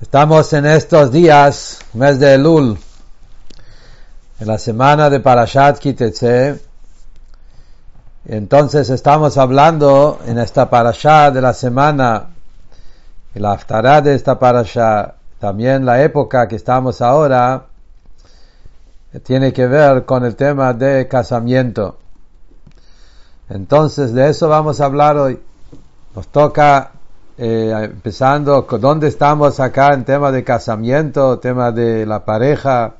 Estamos 0.00 0.50
en 0.54 0.64
estos 0.64 1.12
días, 1.12 1.80
mes 1.92 2.18
de 2.18 2.32
Elul, 2.32 2.78
en 4.40 4.46
la 4.46 4.56
semana 4.56 5.10
de 5.10 5.20
Parashat 5.20 5.78
Kitetse. 5.78 6.58
Entonces 8.24 8.88
estamos 8.88 9.36
hablando 9.36 10.18
en 10.26 10.38
esta 10.38 10.70
Parashat 10.70 11.34
de 11.34 11.42
la 11.42 11.52
semana, 11.52 12.28
el 13.34 13.44
aftará 13.44 14.00
de 14.00 14.14
esta 14.14 14.38
Parashat, 14.38 15.16
también 15.38 15.84
la 15.84 16.02
época 16.02 16.48
que 16.48 16.56
estamos 16.56 17.02
ahora, 17.02 17.66
tiene 19.22 19.52
que 19.52 19.66
ver 19.66 20.06
con 20.06 20.24
el 20.24 20.34
tema 20.34 20.72
de 20.72 21.08
casamiento. 21.08 21.98
Entonces 23.50 24.14
de 24.14 24.30
eso 24.30 24.48
vamos 24.48 24.80
a 24.80 24.86
hablar 24.86 25.18
hoy. 25.18 25.38
Nos 26.14 26.26
toca 26.28 26.92
eh, 27.38 27.72
empezando 27.84 28.62
dónde 28.62 29.08
estamos 29.08 29.60
acá 29.60 29.94
en 29.94 30.04
tema 30.04 30.30
de 30.30 30.44
casamiento, 30.44 31.38
tema 31.38 31.72
de 31.72 32.06
la 32.06 32.24
pareja, 32.24 32.96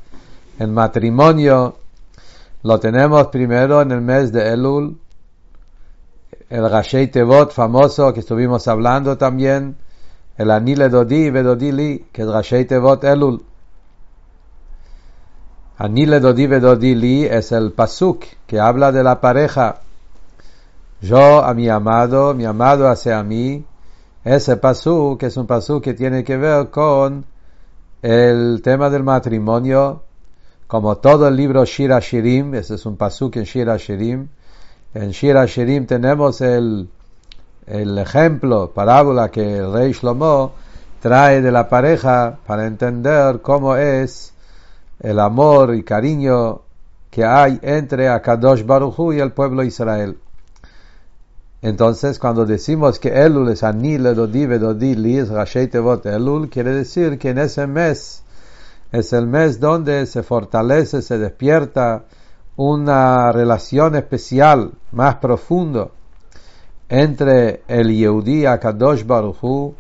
el 0.59 0.69
matrimonio. 0.69 1.77
Lo 2.63 2.79
tenemos 2.79 3.29
primero 3.29 3.83
en 3.83 3.93
el 3.93 4.01
mes 4.01 4.33
de 4.33 4.53
Elul, 4.53 4.99
el 6.49 6.71
Rashei 6.71 7.07
Tevot 7.09 7.53
famoso 7.53 8.13
que 8.13 8.21
estuvimos 8.21 8.67
hablando 8.69 9.17
también, 9.17 9.77
el 10.37 10.51
Anile 10.51 10.89
Dodi 10.89 11.31
Vedodili, 11.31 12.07
que 12.13 12.23
es 12.23 12.29
Rashei 12.29 12.65
Tevot 12.65 13.05
Elul. 13.05 13.43
Anile 15.79 16.21
Dodi 16.21 16.47
Vedodili 16.47 17.25
es 17.25 17.53
el 17.53 17.73
pasuk 17.73 18.25
que 18.47 18.61
habla 18.61 18.93
de 18.93 19.03
la 19.03 19.21
pareja. 19.21 19.81
Yo 21.01 21.43
a 21.43 21.55
mi 21.55 21.69
amado, 21.71 22.35
mi 22.35 22.45
amado 22.45 22.89
hacia 22.89 23.23
mí, 23.23 23.65
ese 24.25 24.57
pasú, 24.57 25.17
que 25.19 25.27
es 25.27 25.37
un 25.37 25.47
pasú 25.47 25.81
que 25.81 25.95
tiene 25.95 26.25
que 26.25 26.37
ver 26.37 26.71
con 26.71 27.25
el 28.03 28.61
tema 28.63 28.91
del 28.91 29.03
matrimonio, 29.03 30.03
como 30.67 30.97
todo 30.99 31.29
el 31.29 31.37
libro 31.37 31.65
Shira 31.65 32.01
Shirim, 32.01 32.55
ese 32.55 32.75
es 32.75 32.87
un 32.87 32.97
pasú 32.97 33.31
en 33.35 33.45
Shira 33.45 33.77
Shirim. 33.77 34.29
En 34.95 35.11
Shira 35.11 35.47
Shirim 35.47 35.87
tenemos 35.87 36.41
el, 36.41 36.89
el 37.67 37.99
ejemplo, 37.99 38.71
parábola 38.73 39.31
que 39.31 39.59
el 39.59 39.73
rey 39.73 39.93
Shlomo 39.93 40.53
trae 41.01 41.41
de 41.41 41.51
la 41.51 41.69
pareja 41.69 42.39
para 42.47 42.67
entender 42.67 43.41
cómo 43.41 43.77
es 43.77 44.33
el 45.01 45.19
amor 45.19 45.75
y 45.75 45.83
cariño 45.83 46.61
que 47.11 47.25
hay 47.25 47.59
entre 47.63 48.09
Akadosh 48.09 48.65
Baruchu 48.65 49.13
y 49.13 49.21
el 49.21 49.33
pueblo 49.33 49.65
Israel. 49.65 50.19
Entonces, 51.63 52.19
cuando 52.19 52.47
decimos 52.47 52.99
que 52.99 53.09
Elul 53.09 53.51
es 53.51 53.63
Anil, 53.63 54.15
Dodi, 54.15 54.47
Vedodi, 54.47 55.19
es 55.19 55.71
Tevot 55.71 56.07
Elul, 56.07 56.49
quiere 56.49 56.73
decir 56.73 57.19
que 57.19 57.31
en 57.31 57.39
ese 57.39 57.67
mes 57.67 58.23
es 58.93 59.13
el 59.13 59.27
mes 59.27 59.61
donde 59.61 60.07
se 60.07 60.23
fortalece, 60.23 61.03
se 61.03 61.19
despierta 61.19 62.05
una 62.57 63.31
relación 63.31 63.95
especial, 63.95 64.73
más 64.93 65.17
profundo, 65.17 65.93
entre 66.89 67.63
el 67.69 67.95
Yehudi 67.95 68.47
Akadosh 68.47 69.05
Baruchu, 69.05 69.75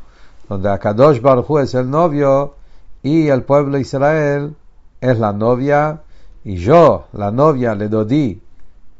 donde 0.48 0.70
Akadosh 0.70 1.20
Baruchu 1.20 1.58
es 1.58 1.74
el 1.74 1.90
novio 1.90 2.54
y 3.02 3.28
el 3.28 3.42
pueblo 3.42 3.78
Israel 3.78 4.54
es 5.00 5.18
la 5.18 5.32
novia, 5.32 6.02
y 6.44 6.56
yo, 6.56 7.06
la 7.12 7.30
novia, 7.30 7.74
le 7.74 7.88
dodi, 7.88 8.40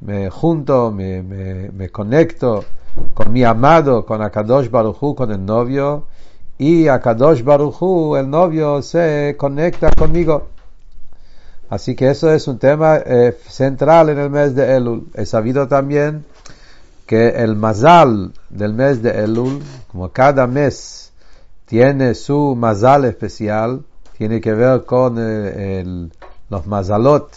me 0.01 0.31
junto, 0.31 0.91
me, 0.91 1.23
me, 1.23 1.71
me 1.71 1.89
conecto 1.91 2.65
con 3.15 3.33
mi 3.33 3.45
amado, 3.45 4.05
con 4.05 4.23
Akadosh 4.23 4.71
Baruchu, 4.71 5.15
con 5.15 5.31
el 5.31 5.45
novio, 5.45 6.07
y 6.59 6.89
Akadosh 6.89 7.43
Baruchu, 7.43 8.17
el 8.17 8.29
novio, 8.29 8.83
se 8.83 9.35
conecta 9.39 9.91
conmigo. 9.97 10.49
Así 11.69 11.95
que 11.95 12.11
eso 12.11 12.33
es 12.33 12.49
un 12.49 12.59
tema 12.59 12.97
eh, 12.97 13.37
central 13.49 14.09
en 14.11 14.19
el 14.19 14.31
mes 14.31 14.55
de 14.55 14.77
Elul. 14.77 15.07
He 15.15 15.25
sabido 15.25 15.69
también 15.69 16.25
que 17.07 17.29
el 17.29 17.55
mazal 17.55 18.33
del 18.49 18.75
mes 18.75 19.03
de 19.03 19.23
Elul, 19.25 19.63
como 19.91 20.11
cada 20.11 20.47
mes 20.49 21.13
tiene 21.67 22.15
su 22.15 22.57
mazal 22.57 23.05
especial, 23.05 23.85
tiene 24.19 24.41
que 24.41 24.53
ver 24.53 24.85
con 24.85 25.17
eh, 25.19 25.81
el, 25.81 26.13
los 26.49 26.67
mazalot 26.67 27.31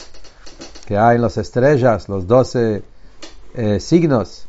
que 0.94 1.16
en 1.16 1.22
las 1.24 1.38
estrellas, 1.38 2.08
los 2.08 2.28
doce 2.28 2.84
eh, 3.56 3.80
signos. 3.80 4.48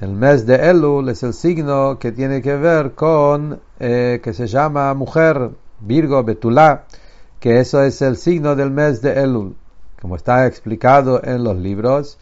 El 0.00 0.12
mes 0.12 0.46
de 0.46 0.70
Elul 0.70 1.08
es 1.08 1.24
el 1.24 1.34
signo 1.34 1.98
que 1.98 2.12
tiene 2.12 2.40
que 2.40 2.54
ver 2.54 2.92
con, 2.92 3.60
eh, 3.80 4.20
que 4.22 4.32
se 4.32 4.46
llama 4.46 4.94
mujer, 4.94 5.50
Virgo, 5.80 6.22
Betulá, 6.22 6.84
que 7.40 7.58
eso 7.58 7.82
es 7.82 8.00
el 8.00 8.16
signo 8.16 8.54
del 8.54 8.70
mes 8.70 9.02
de 9.02 9.22
Elul. 9.24 9.56
Como 10.00 10.14
está 10.14 10.46
explicado 10.46 11.20
en 11.24 11.42
los 11.42 11.56
libros, 11.56 12.18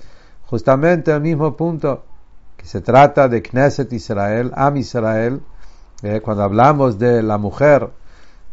justamente 0.47 1.13
el 1.13 1.21
mismo 1.21 1.55
punto, 1.55 2.05
que 2.57 2.65
se 2.65 2.81
trata 2.81 3.29
de 3.29 3.43
Knesset 3.43 3.93
Israel, 3.93 4.53
Am 4.55 4.79
Israel, 4.79 5.43
eh, 6.03 6.23
cuando 6.23 6.45
hablamos 6.45 6.99
de 6.99 7.23
la 7.23 7.37
mujer, 7.37 7.91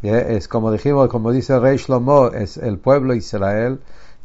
es 0.01 0.47
como 0.49 0.71
dijimos, 0.71 1.07
como 1.07 1.31
dice 1.31 1.53
el 1.53 1.61
rey 1.61 1.77
Shlomo, 1.77 2.27
es 2.27 2.57
el 2.57 2.77
pueblo 2.77 3.15
Israel, 3.15 3.79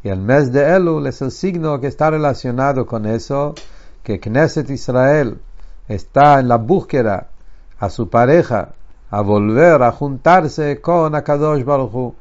y 0.04 0.08
el 0.08 0.20
mes 0.20 0.52
de 0.52 0.74
Elul 0.74 1.06
es 1.06 1.22
el 1.22 1.30
signo 1.30 1.80
que 1.80 1.86
está 1.86 2.10
relacionado 2.10 2.86
con 2.86 3.06
eso, 3.06 3.54
que 4.02 4.18
Knesset 4.18 4.68
Israel 4.70 5.40
está 5.86 6.40
en 6.40 6.48
la 6.48 6.56
búsqueda 6.56 7.28
a 7.78 7.88
su 7.88 8.10
pareja, 8.10 8.70
a 9.10 9.20
volver 9.20 9.82
a 9.82 9.92
juntarse 9.92 10.80
con 10.80 11.14
Akadosh 11.14 11.64
Baruch 11.64 12.14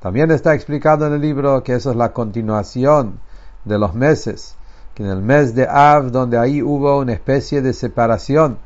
También 0.00 0.30
está 0.30 0.54
explicado 0.54 1.06
en 1.06 1.12
el 1.12 1.20
libro 1.20 1.62
que 1.62 1.74
eso 1.74 1.90
es 1.90 1.96
la 1.96 2.12
continuación 2.12 3.20
de 3.64 3.78
los 3.78 3.94
meses, 3.94 4.56
que 4.94 5.04
en 5.04 5.10
el 5.10 5.22
mes 5.22 5.54
de 5.54 5.68
Av, 5.68 6.10
donde 6.10 6.38
ahí 6.38 6.62
hubo 6.62 6.98
una 6.98 7.12
especie 7.12 7.62
de 7.62 7.72
separación, 7.72 8.58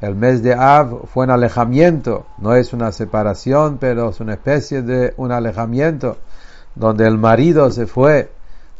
el 0.00 0.14
mes 0.14 0.42
de 0.42 0.54
Av 0.54 1.06
fue 1.06 1.24
un 1.24 1.30
alejamiento, 1.30 2.26
no 2.38 2.54
es 2.54 2.72
una 2.72 2.92
separación, 2.92 3.78
pero 3.78 4.10
es 4.10 4.20
una 4.20 4.34
especie 4.34 4.82
de 4.82 5.14
un 5.16 5.32
alejamiento 5.32 6.18
donde 6.76 7.06
el 7.06 7.18
marido 7.18 7.70
se 7.70 7.86
fue, 7.86 8.30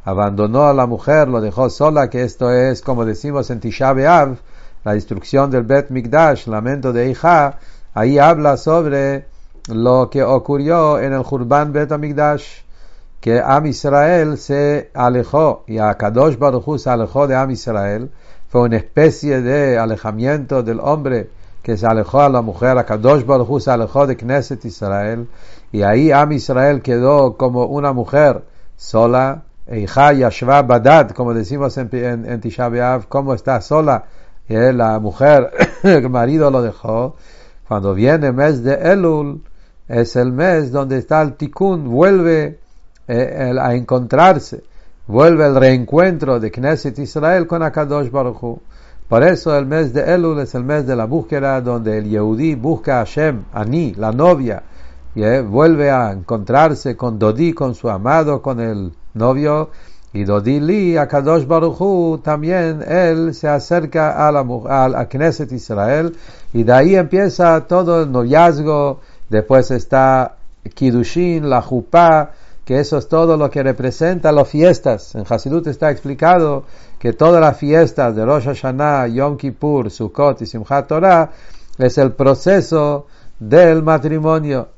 abandonó 0.05 0.67
a 0.67 0.75
la 0.75 0.87
mujer, 0.87 1.29
lo 1.29 1.41
dejó 1.41 1.69
sola, 1.71 2.09
que 2.09 2.23
esto 2.23 2.53
es, 2.53 2.83
como 2.83 3.05
decimos 3.05 3.51
en 3.51 3.59
Tisha 3.59 3.93
la 3.95 4.93
destrucción 4.93 5.51
del 5.51 5.65
Bet 5.65 5.91
Mikdash, 5.91 6.47
lamento 6.47 6.93
de 6.93 7.11
hija, 7.11 7.59
ahí 7.93 8.19
habla 8.19 8.57
sobre 8.57 9.27
lo 9.69 10.09
que 10.11 10.23
ocurrió 10.23 11.01
en 11.01 11.13
el 11.13 11.25
Jurban 11.25 11.73
Bet 11.73 11.91
Mikdash, 11.99 12.45
que 13.21 13.41
Am 13.41 13.67
Israel 13.67 14.39
se 14.39 14.91
alejó 14.95 15.65
y 15.67 15.79
a 15.79 15.95
Kadosh 15.95 16.39
Baruch 16.39 16.79
se 16.79 16.91
alejó 16.91 17.27
de 17.27 17.35
Am 17.35 17.51
Israel, 17.51 18.13
fue 18.49 18.61
una 18.61 18.77
especie 18.77 19.41
de 19.41 19.79
alejamiento 19.79 20.63
del 20.63 20.79
hombre 20.81 21.31
que 21.67 21.77
se 21.77 21.85
alejó 21.85 22.21
a 22.21 22.29
la 22.29 22.43
mujer, 22.43 22.79
a 22.79 22.87
Kadosh 22.87 23.25
Baruch 23.25 23.61
se 23.61 23.73
alejó 23.73 24.07
de 24.07 24.17
Knesset 24.17 24.65
Israel, 24.67 25.27
y 25.73 25.83
ahí 25.83 26.13
Am 26.13 26.31
Israel 26.31 26.81
quedó 26.81 27.37
como 27.37 27.65
una 27.65 27.93
mujer 27.93 28.45
sola, 28.77 29.43
Eija 29.67 30.13
Yashva 30.13 30.63
Badad, 30.63 31.11
como 31.11 31.35
decimos 31.35 31.77
en, 31.77 31.89
en, 31.93 32.41
Tisha 32.41 32.69
B'Av, 32.69 33.09
cómo 33.09 33.35
está 33.35 33.61
sola, 33.61 34.05
y 34.49 34.55
la 34.55 35.01
mujer, 35.01 35.51
el 35.83 36.09
marido 36.09 36.53
lo 36.53 36.63
dejó. 36.63 37.17
Cuando 37.67 37.95
viene 37.95 38.29
el 38.29 38.35
mes 38.35 38.63
de 38.63 38.93
Elul, 38.93 39.43
es 39.89 40.15
el 40.15 40.31
mes 40.31 40.71
donde 40.71 40.99
está 40.99 41.21
el 41.21 41.35
Tikkun, 41.35 41.91
vuelve 41.91 42.61
eh, 43.09 43.53
a 43.61 43.75
encontrarse, 43.75 44.63
vuelve 45.09 45.45
el 45.45 45.57
reencuentro 45.57 46.39
de 46.39 46.49
Knesset 46.49 46.97
Israel 47.01 47.49
con 47.49 47.65
Akadosh 47.65 48.09
Baruch 48.09 48.61
Por 49.09 49.23
eso 49.23 49.57
el 49.57 49.67
mes 49.67 49.93
de 49.93 50.15
Elul 50.15 50.41
es 50.41 50.55
el 50.57 50.65
mes 50.65 50.85
de 50.87 50.97
la 50.97 51.05
búsqueda 51.05 51.61
donde 51.61 51.99
el 51.99 52.11
Yehudi 52.11 52.57
busca 52.57 52.97
a 53.01 53.05
Hashem, 53.05 53.45
Ani, 53.53 53.95
la 53.95 54.11
novia, 54.11 54.65
y 55.15 55.23
eh, 55.23 55.43
vuelve 55.43 55.91
a 55.91 56.11
encontrarse 56.11 56.97
con 56.97 57.17
Dodi, 57.17 57.53
con 57.53 57.77
su 57.77 57.89
amado, 57.89 58.43
con 58.43 58.59
el 58.59 58.93
novio, 59.15 59.71
y 60.13 60.25
Dodili, 60.25 60.97
a 60.97 61.07
Kadosh 61.07 61.47
Baruchu, 61.47 62.21
también 62.25 62.83
él 62.83 63.35
se 63.35 63.49
acerca 63.49 64.27
a 64.27 64.33
la 64.33 64.41
a, 64.41 65.07
Knesset 65.07 65.53
Israel, 65.53 66.17
y 66.53 66.65
de 66.65 66.73
ahí 66.73 66.97
empieza 66.97 67.61
todo 67.69 68.03
el 68.03 68.11
noviazgo, 68.11 69.01
después 69.29 69.71
está 69.71 70.37
Kidushin, 70.75 71.49
la 71.49 71.63
Jupá, 71.63 72.33
que 72.67 72.81
eso 72.81 72.99
es 72.99 73.09
todo 73.09 73.39
lo 73.39 73.49
que 73.49 73.63
representa 73.63 74.31
las 74.33 74.49
fiestas. 74.49 75.15
En 75.15 75.25
Hasidut 75.27 75.67
está 75.69 75.91
explicado 75.91 76.65
que 76.99 77.15
todas 77.15 77.41
las 77.41 77.57
fiestas 77.57 78.15
de 78.15 78.27
Rosh 78.27 78.45
Hashanah, 78.45 79.07
Yom 79.07 79.39
Kippur, 79.39 79.91
Sukkot 79.91 80.43
y 80.43 80.47
Simchat 80.47 80.87
Torah 80.87 81.31
es 81.79 81.97
el 81.97 82.13
proceso 82.13 83.07
del 83.39 83.83
matrimonio 83.83 84.69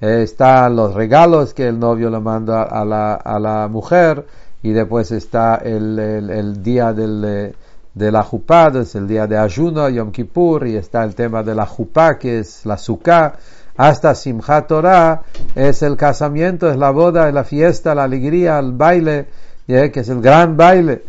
están 0.00 0.76
los 0.76 0.94
regalos 0.94 1.52
que 1.52 1.68
el 1.68 1.78
novio 1.78 2.08
le 2.08 2.20
manda 2.20 2.62
a 2.62 2.84
la, 2.84 3.14
a 3.14 3.38
la 3.38 3.68
mujer 3.68 4.26
y 4.62 4.72
después 4.72 5.12
está 5.12 5.56
el, 5.56 5.98
el, 5.98 6.62
día 6.62 6.92
del, 6.92 7.54
de 7.94 8.12
la 8.12 8.22
jupá, 8.22 8.72
es 8.74 8.94
el 8.94 9.06
día 9.06 9.26
de 9.26 9.36
ayuno, 9.36 9.88
Yom 9.88 10.10
Kippur, 10.10 10.66
y 10.66 10.76
está 10.76 11.04
el 11.04 11.14
tema 11.14 11.42
de 11.42 11.54
la 11.54 11.66
jupá, 11.66 12.18
que 12.18 12.38
es 12.40 12.64
la 12.66 12.76
suká. 12.76 13.38
Hasta 13.76 14.14
Simchat 14.14 14.66
Torah 14.66 15.22
es 15.54 15.82
el 15.82 15.96
casamiento, 15.96 16.70
es 16.70 16.76
la 16.76 16.90
boda, 16.90 17.28
es 17.28 17.34
la 17.34 17.44
fiesta, 17.44 17.94
la 17.94 18.04
alegría, 18.04 18.58
el 18.58 18.72
baile, 18.72 19.28
que 19.66 19.92
es 19.94 20.08
el 20.08 20.20
gran 20.20 20.56
baile, 20.56 21.02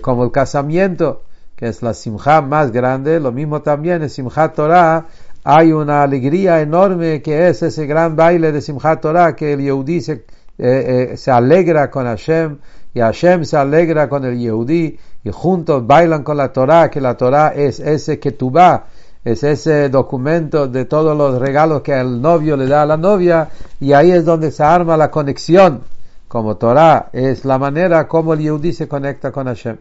como 0.00 0.24
el 0.24 0.30
casamiento, 0.30 1.22
que 1.56 1.68
es 1.68 1.82
la 1.82 1.94
Simchat 1.94 2.44
más 2.44 2.72
grande, 2.72 3.20
lo 3.20 3.32
mismo 3.32 3.62
también 3.62 4.02
es 4.02 4.14
Simchat 4.14 4.54
Torah, 4.54 5.06
hay 5.44 5.72
una 5.72 6.02
alegría 6.02 6.60
enorme 6.60 7.20
que 7.20 7.48
es 7.48 7.62
ese 7.62 7.86
gran 7.86 8.14
baile 8.14 8.52
de 8.52 8.60
Simchat 8.60 9.00
Torah 9.00 9.34
que 9.34 9.54
el 9.54 9.60
Yehudi 9.60 10.00
se, 10.00 10.24
eh, 10.58 11.16
eh, 11.16 11.30
alegra 11.30 11.90
con 11.90 12.06
Hashem 12.06 12.58
y 12.94 13.00
Hashem 13.00 13.44
se 13.44 13.56
alegra 13.56 14.08
con 14.08 14.24
el 14.24 14.38
Yehudi 14.38 14.98
y 15.24 15.30
juntos 15.30 15.86
bailan 15.86 16.22
con 16.22 16.36
la 16.36 16.52
Torah, 16.52 16.90
que 16.90 17.00
la 17.00 17.16
Torah 17.16 17.48
es 17.48 17.80
ese 17.80 18.18
que 18.18 18.32
tú 18.32 18.50
vas, 18.50 18.82
es 19.24 19.44
ese 19.44 19.88
documento 19.88 20.66
de 20.66 20.84
todos 20.84 21.16
los 21.16 21.38
regalos 21.38 21.82
que 21.82 21.98
el 21.98 22.20
novio 22.20 22.56
le 22.56 22.66
da 22.66 22.82
a 22.82 22.86
la 22.86 22.96
novia 22.96 23.48
y 23.80 23.92
ahí 23.92 24.10
es 24.10 24.24
donde 24.24 24.50
se 24.50 24.62
arma 24.64 24.96
la 24.96 25.10
conexión. 25.10 25.82
Como 26.26 26.56
Torah 26.56 27.10
es 27.12 27.44
la 27.44 27.58
manera 27.58 28.08
como 28.08 28.32
el 28.32 28.40
Yehudi 28.40 28.72
se 28.72 28.88
conecta 28.88 29.30
con 29.30 29.46
Hashem. 29.46 29.76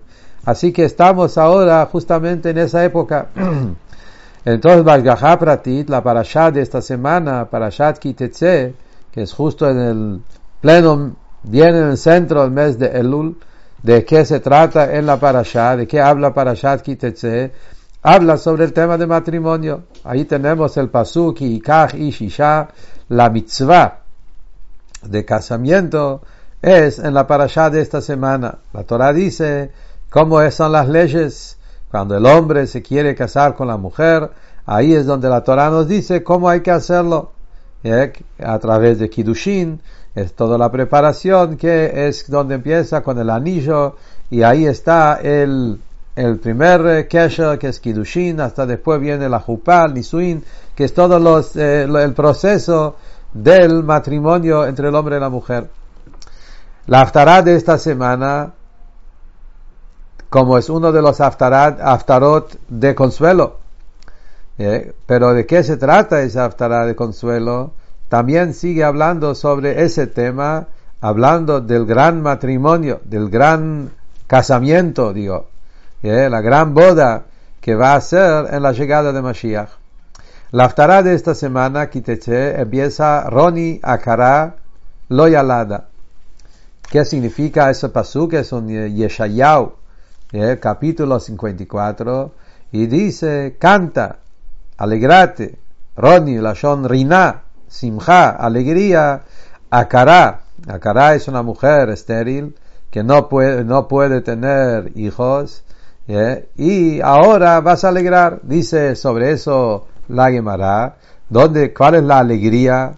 Así 0.46 0.72
que 0.72 0.86
estamos 0.86 1.38
ahora 1.38 1.88
justamente 1.92 2.50
en 2.50 2.58
esa 2.58 2.84
época. 2.84 3.30
Entonces, 4.46 4.84
Bashgaha 4.84 5.38
Pratit, 5.38 5.90
la 5.90 6.02
parashat 6.02 6.56
de 6.56 6.62
esta 6.62 6.82
semana, 6.82 7.46
parashat 7.46 8.00
Kitetse, 8.00 8.74
que 9.12 9.22
es 9.22 9.34
justo 9.34 9.70
en 9.70 9.80
el 9.80 10.22
pleno, 10.60 11.16
viene 11.44 11.78
en 11.78 11.90
el 11.92 11.98
centro 11.98 12.42
del 12.42 12.52
mes 12.52 12.80
de 12.80 12.88
Elul, 12.88 13.38
de 13.84 14.04
qué 14.04 14.26
se 14.26 14.40
trata 14.40 14.96
en 14.96 15.06
la 15.06 15.20
parashat, 15.20 15.78
de 15.78 15.88
qué 15.88 16.02
habla 16.02 16.34
parashat 16.34 16.82
Kitetse, 16.82 17.52
habla 18.02 18.38
sobre 18.38 18.66
el 18.66 18.74
tema 18.74 18.98
de 18.98 19.08
matrimonio. 19.08 19.84
Ahí 20.04 20.26
tenemos 20.26 20.78
el 20.78 20.90
pasuk 20.90 21.42
Ikach 21.42 21.94
Ishisha, 21.94 22.70
la 23.10 23.30
mitzvah 23.30 24.00
de 25.04 25.26
casamiento 25.26 26.22
es 26.62 27.00
en 27.00 27.14
la 27.14 27.26
parashat 27.26 27.74
de 27.74 27.82
esta 27.82 28.02
semana. 28.02 28.60
La 28.74 28.84
Torah 28.84 29.14
dice 29.14 29.72
cómo 30.10 30.50
son 30.52 30.72
las 30.72 30.88
leyes 30.88 31.58
cuando 31.90 32.16
el 32.16 32.26
hombre 32.26 32.68
se 32.68 32.82
quiere 32.82 33.16
casar 33.16 33.56
con 33.56 33.68
la 33.68 33.78
mujer, 33.78 34.30
ahí 34.66 34.94
es 34.94 35.06
donde 35.06 35.28
la 35.28 35.44
Torah 35.44 35.70
nos 35.70 35.88
dice 35.88 36.24
cómo 36.24 36.50
hay 36.50 36.62
que 36.62 36.72
hacerlo. 36.72 37.32
¿Eh? 37.84 38.14
A 38.40 38.60
través 38.60 39.00
de 39.00 39.10
Kiddushin, 39.10 39.82
es 40.14 40.34
toda 40.34 40.58
la 40.58 40.72
preparación 40.72 41.58
que 41.58 42.08
es 42.08 42.30
donde 42.30 42.56
empieza 42.56 43.02
con 43.02 43.18
el 43.18 43.30
anillo 43.30 43.96
y 44.30 44.44
ahí 44.44 44.66
está 44.66 45.20
el, 45.22 45.80
el 46.16 46.40
primer 46.40 47.08
kesher 47.08 47.58
que 47.58 47.70
es 47.70 47.80
Kiddushin, 47.80 48.42
hasta 48.42 48.66
después 48.66 49.00
viene 49.00 49.30
la 49.30 49.40
Jupal, 49.40 49.94
Nisuin, 49.94 50.44
que 50.76 50.84
es 50.84 50.94
todo 50.94 51.20
los, 51.20 51.56
eh, 51.56 51.84
el 51.84 52.14
proceso 52.14 52.96
del 53.34 53.84
matrimonio 53.84 54.66
entre 54.66 54.90
el 54.90 54.96
hombre 54.96 55.18
y 55.18 55.20
la 55.20 55.30
mujer. 55.30 55.70
La 56.88 57.02
aftará 57.02 57.42
de 57.42 57.56
esta 57.56 57.78
semana 57.78 58.54
como 60.32 60.58
es 60.58 60.70
uno 60.70 60.94
de 60.94 61.02
los 61.02 61.20
aftarot 61.20 62.58
de 62.70 62.96
consuelo. 62.96 63.58
Eh, 64.58 64.94
pero 65.06 65.34
de 65.34 65.46
qué 65.46 65.62
se 65.62 65.76
trata 65.76 66.22
ese 66.22 66.40
aftará 66.40 66.86
de 66.86 66.96
consuelo? 66.96 67.74
También 68.08 68.54
sigue 68.54 68.86
hablando 68.86 69.36
sobre 69.36 69.84
ese 69.84 70.08
tema, 70.08 70.68
hablando 71.02 71.60
del 71.60 71.86
gran 71.86 72.22
matrimonio, 72.22 73.02
del 73.04 73.30
gran 73.30 73.92
casamiento, 74.28 75.12
digo, 75.12 75.51
eh, 76.04 76.30
la 76.30 76.42
gran 76.42 76.74
boda 76.74 77.26
que 77.60 77.76
va 77.76 77.96
a 77.96 78.02
ser 78.02 78.54
en 78.54 78.64
la 78.64 78.72
llegada 78.72 79.12
de 79.12 79.22
Mashiach. 79.22 79.70
La 80.52 80.66
aftará 80.66 81.02
de 81.04 81.14
esta 81.14 81.34
semana, 81.34 81.90
Kiteche, 81.90 82.60
empieza 82.60 83.30
Roni 83.30 83.80
Akara 83.82 84.56
Loyalada. 85.10 85.88
¿Qué 86.90 87.06
significa 87.06 87.70
ese 87.70 87.90
pasuk? 87.90 88.34
Es 88.34 88.52
un 88.52 88.68
Yeshayahu 88.68 89.74
eh, 90.34 90.60
capítulo 90.62 91.20
54, 91.20 92.32
y 92.72 92.88
dice, 92.88 93.58
canta, 93.60 94.20
alegrate, 94.78 95.58
Roni, 95.98 96.38
Lashon 96.38 96.88
Rina, 96.88 97.42
Simcha, 97.68 98.30
alegría, 98.30 99.24
Akara, 99.70 100.42
Akara 100.68 101.16
es 101.16 101.28
una 101.28 101.42
mujer 101.42 101.90
estéril 101.90 102.56
que 102.90 103.04
no 103.04 103.28
puede, 103.28 103.64
no 103.66 103.88
puede 103.88 104.22
tener 104.22 104.92
hijos, 104.96 105.64
eh, 106.08 106.50
y 106.56 107.02
ahora 107.02 107.62
vas 107.62 107.84
a 107.84 107.90
alegrar, 107.90 108.40
dice 108.44 108.96
sobre 108.96 109.32
eso 109.32 109.88
la 110.08 110.32
Gemara, 110.32 110.98
¿dónde, 111.30 111.74
cuál 111.74 111.96
es 111.96 112.04
la 112.04 112.20
alegría? 112.20 112.98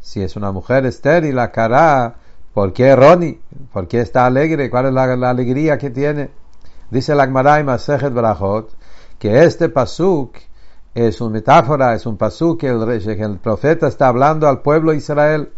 Si 0.00 0.22
es 0.22 0.36
una 0.36 0.52
mujer 0.52 0.86
estéril, 0.86 1.38
Akara, 1.38 2.14
¿por 2.54 2.72
qué 2.72 2.94
Roni? 2.96 3.38
¿Por 3.72 3.88
qué 3.88 4.00
está 4.00 4.26
alegre? 4.26 4.70
¿Cuál 4.70 4.86
es 4.86 4.92
la 4.92 5.30
alegría 5.30 5.76
que 5.76 5.90
tiene? 5.90 6.30
Dice 6.90 7.12
el 7.12 7.20
Agmaray 7.20 7.64
Masejet 7.64 8.12
Brachot 8.12 8.70
que 9.18 9.42
este 9.44 9.68
pasuk 9.68 10.36
es 10.94 11.20
una 11.20 11.34
metáfora, 11.34 11.94
es 11.94 12.06
un 12.06 12.16
pasuk 12.16 12.60
que 12.60 12.68
el, 12.68 12.82
el 12.90 13.38
profeta 13.38 13.88
está 13.88 14.08
hablando 14.08 14.48
al 14.48 14.62
pueblo 14.62 14.92
de 14.92 14.98
Israel, 14.98 15.52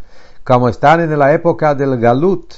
como 0.45 0.69
están 0.69 1.01
en 1.01 1.19
la 1.19 1.33
época 1.33 1.75
del 1.75 1.99
Galut. 1.99 2.53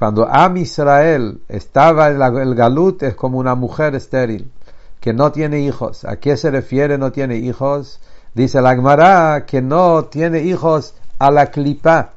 Cuando 0.00 0.26
Am 0.26 0.56
Israel 0.56 1.42
estaba 1.46 2.08
en 2.08 2.22
el 2.38 2.54
Galut, 2.54 3.02
es 3.02 3.14
como 3.14 3.36
una 3.36 3.54
mujer 3.54 3.94
estéril, 3.94 4.50
que 4.98 5.12
no 5.12 5.30
tiene 5.30 5.60
hijos. 5.60 6.06
¿A 6.06 6.16
qué 6.16 6.38
se 6.38 6.50
refiere 6.50 6.96
no 6.96 7.12
tiene 7.12 7.36
hijos? 7.36 8.00
Dice 8.32 8.60
el 8.60 8.66
Agmará 8.66 9.44
que 9.44 9.60
no 9.60 10.06
tiene 10.06 10.40
hijos 10.40 10.94
a 11.18 11.30
la 11.30 11.50
clipa. 11.50 12.12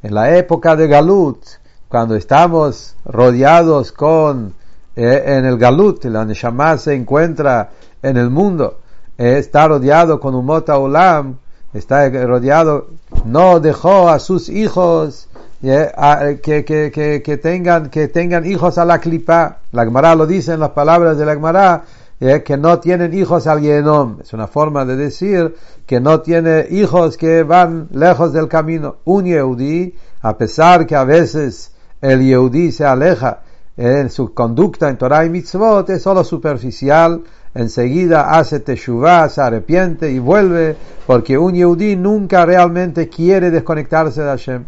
En 0.00 0.14
la 0.14 0.36
época 0.36 0.76
de 0.76 0.86
Galut, 0.86 1.42
cuando 1.88 2.14
estamos 2.14 2.94
rodeados 3.04 3.90
con 3.90 4.54
eh, 4.94 5.24
en 5.26 5.44
el 5.44 5.58
Galut, 5.58 6.04
la 6.04 6.24
Neshama 6.24 6.78
se 6.78 6.94
encuentra 6.94 7.70
en 8.00 8.16
el 8.16 8.30
mundo, 8.30 8.78
eh, 9.18 9.38
está 9.38 9.66
rodeado 9.66 10.20
con 10.20 10.36
un 10.36 10.46
Mota 10.46 10.78
Olam, 10.78 11.38
está 11.74 12.08
rodeado, 12.10 12.90
no 13.24 13.58
dejó 13.58 14.08
a 14.08 14.20
sus 14.20 14.48
hijos 14.48 15.28
eh, 15.62 16.40
que, 16.42 16.64
que, 16.64 17.22
que, 17.24 17.36
tengan, 17.36 17.90
que 17.90 18.08
tengan 18.08 18.44
hijos 18.46 18.78
a 18.78 18.84
la 18.84 18.98
clipa. 18.98 19.58
La 19.72 19.84
Gemara 19.84 20.14
lo 20.14 20.26
dice 20.26 20.52
en 20.52 20.60
las 20.60 20.70
palabras 20.70 21.18
de 21.18 21.26
la 21.26 21.34
Gemara, 21.34 21.84
que 22.18 22.56
no 22.56 22.80
tienen 22.80 23.14
hijos 23.14 23.46
al 23.46 23.60
Yenom. 23.60 24.18
Es 24.20 24.32
una 24.32 24.48
forma 24.48 24.84
de 24.84 24.96
decir 24.96 25.54
que 25.86 26.00
no 26.00 26.20
tiene 26.20 26.66
hijos 26.70 27.16
que 27.16 27.44
van 27.44 27.88
lejos 27.92 28.32
del 28.32 28.48
camino. 28.48 28.96
Un 29.04 29.26
Yehudi, 29.26 29.94
a 30.22 30.36
pesar 30.36 30.86
que 30.86 30.96
a 30.96 31.04
veces 31.04 31.72
el 32.00 32.20
Yehudi 32.22 32.72
se 32.72 32.84
aleja 32.84 33.40
en 33.76 34.10
su 34.10 34.34
conducta 34.34 34.88
en 34.88 34.98
Torah 34.98 35.24
y 35.24 35.30
Mitzvot 35.30 35.88
es 35.90 36.02
solo 36.02 36.24
superficial, 36.24 37.22
enseguida 37.54 38.30
hace 38.36 38.58
teshuvah, 38.58 39.28
se 39.28 39.40
arrepiente 39.40 40.10
y 40.10 40.18
vuelve, 40.18 40.76
porque 41.06 41.38
un 41.38 41.54
Yehudi 41.54 41.94
nunca 41.94 42.44
realmente 42.44 43.08
quiere 43.08 43.52
desconectarse 43.52 44.22
de 44.22 44.28
Hashem. 44.28 44.64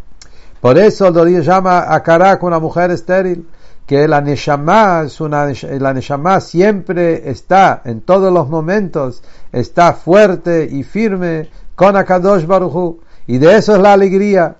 Por 0.61 0.79
eso 0.79 1.11
lo 1.11 1.25
llama 1.26 1.93
a 1.93 2.02
Karak 2.02 2.43
una 2.43 2.59
mujer 2.59 2.90
estéril, 2.90 3.47
que 3.87 4.07
la 4.07 4.21
Neshama, 4.21 5.02
es 5.07 5.21
una, 5.21 5.49
la 5.81 5.95
Neshama 5.95 6.40
siempre 6.40 7.29
está, 7.29 7.83
en 7.85 8.02
todos 8.02 8.33
los 8.33 8.49
momentos, 8.49 9.23
está 9.50 9.95
fuerte 9.95 10.69
y 10.71 10.85
firme 10.85 11.49
con 11.75 11.97
Akadosh 11.97 12.47
Baruchu, 12.47 13.00
y 13.26 13.38
de 13.38 13.57
eso 13.57 13.75
es 13.75 13.81
la 13.81 13.95
alegría. 13.95 14.57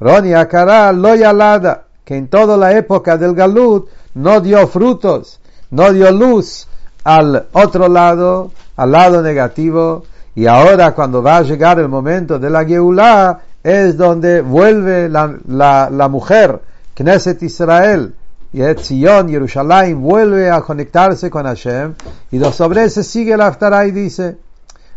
Roni 0.00 0.32
Akara 0.32 0.92
lo 0.92 1.14
yalada, 1.14 1.84
que 2.04 2.16
en 2.16 2.28
toda 2.28 2.56
la 2.56 2.72
época 2.72 3.16
del 3.16 3.34
Galut 3.34 3.88
no 4.14 4.40
dio 4.40 4.66
frutos, 4.66 5.38
no 5.70 5.92
dio 5.92 6.10
luz 6.10 6.66
al 7.04 7.46
otro 7.52 7.88
lado, 7.88 8.50
al 8.76 8.90
lado 8.90 9.22
negativo, 9.22 10.04
y 10.34 10.46
ahora 10.46 10.92
cuando 10.92 11.22
va 11.22 11.36
a 11.36 11.42
llegar 11.42 11.78
el 11.78 11.88
momento 11.88 12.38
de 12.38 12.50
la 12.50 12.64
Geulah, 12.64 13.40
es 13.66 13.96
donde 13.96 14.42
vuelve 14.42 15.08
la, 15.08 15.36
la, 15.48 15.90
la 15.90 16.08
mujer, 16.08 16.60
Knesset 16.94 17.42
Israel, 17.42 18.14
y 18.52 18.60
Zion, 18.78 19.28
Jerusalén, 19.28 20.00
vuelve 20.00 20.48
a 20.48 20.60
conectarse 20.60 21.28
con 21.28 21.46
Hashem, 21.46 21.94
y 22.30 22.38
sobre 22.52 22.84
eso 22.84 23.02
sigue 23.02 23.36
la 23.36 23.48
Aftará 23.48 23.84
y 23.84 23.90
dice, 23.90 24.36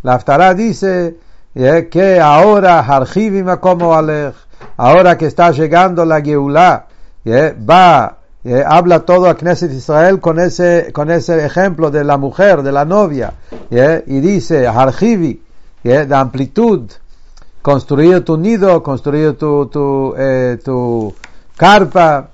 la 0.04 0.14
Aftará 0.14 0.54
dice 0.54 1.16
que 1.56 2.20
ahora, 2.22 2.86
como 3.60 3.96
ahora 4.78 5.18
que 5.18 5.26
está 5.26 5.50
llegando 5.50 6.06
la 6.06 6.22
Geulah, 6.22 6.86
va, 7.26 8.18
habla 8.68 9.00
todo 9.00 9.30
a 9.30 9.36
Knesset 9.36 9.72
Israel 9.72 10.20
con 10.20 10.38
ese, 10.40 10.92
con 10.94 11.10
ese 11.10 11.44
ejemplo 11.44 11.90
de 11.90 12.04
la 12.04 12.18
mujer, 12.18 12.62
de 12.62 12.72
la 12.72 12.86
novia, 12.86 13.34
y 13.72 14.20
dice, 14.20 14.68
Harjivi, 14.68 15.42
de 15.84 16.16
amplitud, 16.16 16.92
construir 17.62 18.24
tu 18.24 18.38
nido, 18.38 18.82
construir 18.82 19.38
tu, 19.38 19.68
tu, 19.68 20.14
eh, 20.18 20.60
tu 20.64 21.14
carpa, 21.58 22.32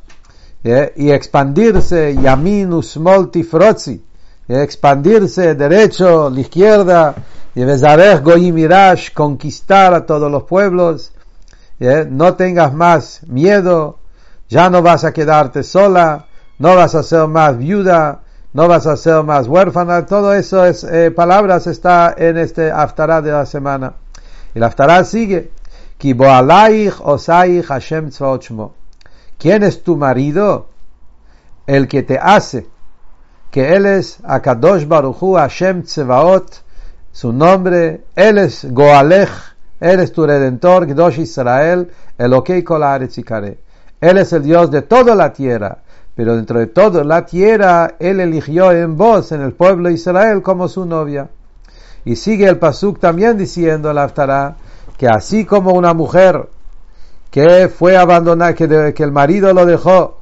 y 0.96 1.12
expandirse, 1.12 2.15
yamin 2.15 2.74
usmol 2.74 3.29
tifrozi, 3.29 4.03
expandirse 4.48 5.53
derecho, 5.53 6.29
la 6.32 6.39
izquierda, 6.39 7.13
y 7.53 7.63
Goyim 8.24 8.67
conquistar 9.13 9.94
a 9.94 10.05
todos 10.05 10.32
los 10.32 10.44
pueblos, 10.44 11.12
no 12.10 12.34
tengas 12.34 12.74
más 12.74 13.22
miedo, 13.27 14.00
ya 14.50 14.70
no 14.72 14.82
vas 14.82 15.03
a 15.03 15.13
quedarte 15.13 15.62
sola, 15.62 16.25
no 16.58 16.75
vas 16.75 16.96
a 16.96 17.03
ser 17.03 17.27
más 17.27 17.58
viuda, 17.58 18.22
no 18.53 18.67
vas 18.67 18.88
a 18.88 18.98
ser 18.98 19.24
más 19.24 19.48
huérfana, 19.48 20.05
todo 20.05 20.34
eso 20.34 20.65
es 20.65 20.84
eh, 20.84 21.12
palabras 21.12 21.67
está 21.67 22.15
en 22.17 22.38
este 22.38 22.72
Haftarah 22.72 23.22
de 23.22 23.32
la 23.32 23.46
semana. 23.46 23.94
Y 24.55 24.57
el 24.57 24.63
Haftarah 24.63 25.03
sigue, 25.03 25.51
Hashem 27.67 28.09
¿Quién 29.38 29.63
es 29.63 29.83
tu 29.83 29.97
marido? 29.97 30.67
El 31.67 31.89
que 31.89 32.03
te 32.03 32.17
hace, 32.17 32.65
que 33.51 33.75
él 33.75 33.85
es 33.85 34.19
Akadosh 34.24 34.88
Baruchu 34.88 35.35
Hashem 35.35 35.83
Tsevaot, 35.83 36.63
su 37.12 37.33
nombre, 37.33 38.05
él 38.15 38.38
es 38.38 38.65
Goalech, 38.71 39.29
él 39.81 40.00
es 40.00 40.13
tu 40.13 40.25
redentor, 40.25 40.88
Gdosh 40.88 41.19
Israel, 41.19 41.91
Elokei 42.17 42.63
Kolaretz 42.63 43.17
Él 43.17 44.17
es 44.17 44.31
el 44.31 44.43
Dios 44.43 44.71
de 44.71 44.83
toda 44.83 45.15
la 45.15 45.33
tierra, 45.33 45.79
pero 46.15 46.38
dentro 46.38 46.59
de 46.59 46.67
toda 46.67 47.03
la 47.03 47.25
tierra, 47.25 47.95
Él 48.00 48.21
eligió 48.21 48.71
en 48.71 48.95
vos, 48.95 49.33
en 49.33 49.41
el 49.41 49.51
pueblo 49.51 49.89
de 49.89 49.95
Israel, 49.95 50.41
como 50.41 50.69
su 50.69 50.85
novia. 50.85 51.27
Y 52.05 52.15
sigue 52.15 52.47
el 52.47 52.59
Pasuk 52.59 53.00
también 53.00 53.38
diciendo 53.38 53.89
al 53.89 53.97
Aftará, 53.97 54.55
que 54.97 55.07
así 55.07 55.43
como 55.43 55.74
una 55.74 55.93
mujer 55.93 56.47
que 57.31 57.67
fue 57.67 57.97
abandonada, 57.97 58.53
que, 58.53 59.03
el 59.03 59.12
marido 59.12 59.53
lo 59.53 59.65
dejó, 59.65 60.19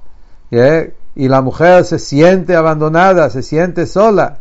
y 0.49 1.27
la 1.27 1.41
mujer 1.41 1.83
se 1.83 1.99
siente 1.99 2.55
abandonada, 2.55 3.29
se 3.29 3.43
siente 3.43 3.85
sola, 3.85 4.37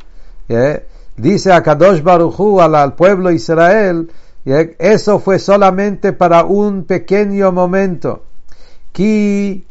dice 1.17 1.53
a 1.53 1.63
Kadosh 1.63 2.03
Baruchu 2.03 2.61
al, 2.61 2.95
pueblo 2.95 3.31
Israel, 3.31 4.11
eso 4.45 5.19
fue 5.19 5.39
solamente 5.39 6.13
para 6.13 6.45
un 6.45 6.85
pequeño 6.85 7.53
momento. 7.53 8.23
Que, 8.93 9.65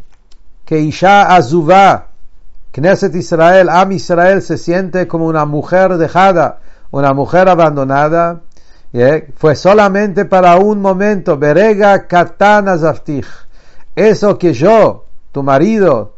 que 0.66 0.80
Isha 0.80 1.36
Azuvá, 1.36 2.08
Knesset 2.72 3.14
Israel, 3.16 3.70
Am 3.70 3.92
Israel 3.92 4.42
se 4.42 4.58
siente 4.58 5.08
como 5.08 5.28
una 5.28 5.46
mujer 5.46 5.98
dejada, 5.98 6.60
una 6.92 7.14
mujer 7.14 7.50
abandonada, 7.50 8.42
fue 9.36 9.56
solamente 9.56 10.26
para 10.26 10.58
un 10.58 10.82
momento. 10.82 11.38
Berega 11.38 12.08
Katana 12.08 12.78
Zaftich. 12.78 13.28
Eso 13.96 14.38
que 14.38 14.54
yo, 14.54 15.06
tu 15.32 15.44
marido, 15.44 16.14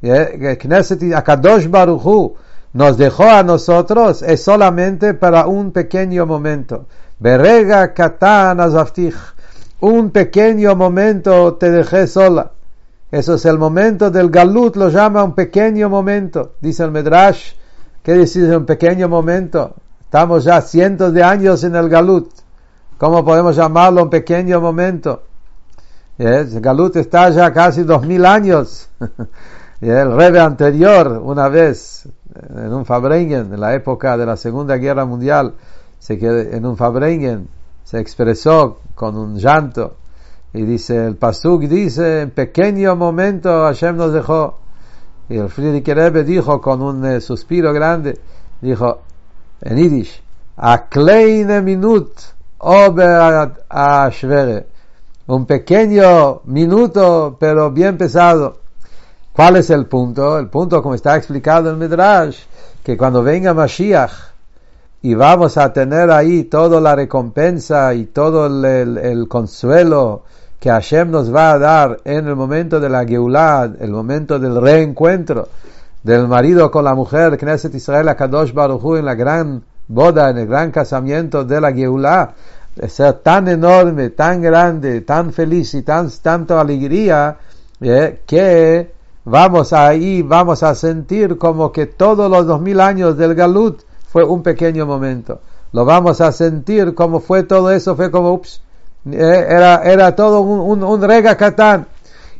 Knesset 0.00 1.14
Akadosh 1.14 1.68
Baruchu, 1.68 2.36
nos 2.74 2.98
dejó 2.98 3.30
a 3.30 3.44
nosotros 3.44 4.22
es 4.22 4.42
solamente 4.42 5.14
para 5.14 5.46
un 5.46 5.70
pequeño 5.70 6.26
momento. 6.26 6.86
Berega 7.20 7.94
katana 7.94 8.68
zaftich. 8.68 9.14
Un 9.80 10.10
pequeño 10.10 10.74
momento 10.74 11.54
te 11.54 11.70
dejé 11.70 12.08
sola. 12.08 12.50
Eso 13.12 13.34
es 13.34 13.44
el 13.44 13.58
momento 13.58 14.10
del 14.10 14.28
galut, 14.28 14.74
lo 14.74 14.88
llama 14.88 15.22
un 15.22 15.36
pequeño 15.36 15.88
momento. 15.88 16.54
Dice 16.60 16.82
el 16.82 16.90
Medrash, 16.90 17.52
¿qué 18.02 18.14
dice 18.14 18.56
un 18.56 18.66
pequeño 18.66 19.08
momento? 19.08 19.76
Estamos 20.14 20.44
ya 20.44 20.60
cientos 20.60 21.12
de 21.12 21.24
años 21.24 21.64
en 21.64 21.74
el 21.74 21.88
galut. 21.88 22.30
¿Cómo 22.98 23.24
podemos 23.24 23.56
llamarlo 23.56 24.04
un 24.04 24.10
pequeño 24.10 24.60
momento? 24.60 25.24
El 26.16 26.60
galut 26.60 26.94
está 26.94 27.30
ya 27.30 27.52
casi 27.52 27.82
dos 27.82 28.06
mil 28.06 28.24
años. 28.24 28.88
y 29.80 29.88
el 29.88 30.14
rebe 30.14 30.38
anterior, 30.38 31.20
una 31.20 31.48
vez, 31.48 32.08
en 32.32 32.72
un 32.72 32.84
Fabrengen, 32.84 33.52
en 33.52 33.60
la 33.60 33.74
época 33.74 34.16
de 34.16 34.24
la 34.24 34.36
Segunda 34.36 34.76
Guerra 34.76 35.04
Mundial, 35.04 35.54
se 35.98 36.16
quedó 36.16 36.38
en 36.38 36.64
un 36.64 36.76
Fabrengen, 36.76 37.48
se 37.82 37.98
expresó 37.98 38.78
con 38.94 39.16
un 39.16 39.36
llanto, 39.36 39.96
y 40.52 40.62
dice, 40.62 41.06
el 41.06 41.16
Pasuk 41.16 41.62
dice, 41.62 42.20
en 42.20 42.30
pequeño 42.30 42.94
momento 42.94 43.64
Hashem 43.64 43.96
nos 43.96 44.12
dejó, 44.12 44.58
y 45.28 45.38
el 45.38 45.48
Friedrich 45.48 45.88
Rebbe 45.88 46.22
dijo 46.22 46.60
con 46.60 46.82
un 46.82 47.04
eh, 47.04 47.20
suspiro 47.20 47.72
grande, 47.72 48.20
dijo, 48.60 49.00
en 49.60 49.76
Yiddish, 49.76 50.22
a 50.56 50.88
kleine 50.88 51.60
minut 51.62 52.12
ober 52.58 53.52
a 53.68 54.10
schwere, 54.10 54.66
un 55.26 55.46
pequeño 55.46 56.42
minuto, 56.44 57.36
pero 57.38 57.70
bien 57.70 57.96
pesado. 57.96 58.58
¿Cuál 59.32 59.56
es 59.56 59.70
el 59.70 59.86
punto? 59.86 60.38
El 60.38 60.48
punto, 60.48 60.82
como 60.82 60.94
está 60.94 61.16
explicado 61.16 61.70
en 61.70 61.78
Midrash, 61.78 62.38
que 62.82 62.96
cuando 62.96 63.22
venga 63.22 63.52
Mashiach 63.52 64.12
y 65.02 65.14
vamos 65.14 65.58
a 65.58 65.72
tener 65.72 66.10
ahí 66.10 66.44
toda 66.44 66.80
la 66.80 66.94
recompensa 66.94 67.92
y 67.94 68.06
todo 68.06 68.46
el, 68.46 69.26
consuelo 69.28 70.22
que 70.60 70.70
Hashem 70.70 71.10
nos 71.10 71.34
va 71.34 71.52
a 71.52 71.58
dar 71.58 72.00
en 72.04 72.28
el 72.28 72.36
momento 72.36 72.80
de 72.80 72.88
la 72.88 73.04
Geulah, 73.04 73.72
el 73.80 73.90
momento 73.90 74.38
del 74.38 74.60
reencuentro 74.60 75.48
del 76.04 76.28
marido 76.28 76.70
con 76.70 76.84
la 76.84 76.94
mujer, 76.94 77.36
Knesset 77.38 77.74
Israel, 77.74 78.14
Kadosh 78.14 78.52
Baruch 78.52 78.98
en 78.98 79.06
la 79.06 79.14
gran 79.14 79.64
boda, 79.88 80.30
en 80.30 80.38
el 80.38 80.46
gran 80.46 80.70
casamiento 80.70 81.44
de 81.44 81.60
la 81.60 81.72
Geulah, 81.72 82.34
ser 82.86 83.14
tan 83.14 83.48
enorme, 83.48 84.10
tan 84.10 84.42
grande, 84.42 85.00
tan 85.00 85.32
feliz 85.32 85.72
y 85.74 85.82
tan, 85.82 86.10
tanta 86.22 86.60
alegría, 86.60 87.38
eh, 87.80 88.20
que 88.26 88.92
vamos 89.24 89.72
ahí, 89.72 90.20
vamos 90.20 90.62
a 90.62 90.74
sentir 90.74 91.38
como 91.38 91.72
que 91.72 91.86
todos 91.86 92.30
los 92.30 92.46
dos 92.46 92.60
mil 92.60 92.80
años 92.80 93.16
del 93.16 93.34
Galut 93.34 93.80
fue 94.06 94.24
un 94.24 94.42
pequeño 94.42 94.84
momento. 94.84 95.40
Lo 95.72 95.86
vamos 95.86 96.20
a 96.20 96.32
sentir 96.32 96.94
como 96.94 97.20
fue 97.20 97.44
todo 97.44 97.70
eso, 97.70 97.96
fue 97.96 98.10
como, 98.10 98.34
ups, 98.34 98.60
eh, 99.10 99.46
era, 99.48 99.82
era 99.82 100.14
todo 100.14 100.42
un, 100.42 100.84
un, 100.84 101.02
rega 101.02 101.34
katán. 101.34 101.86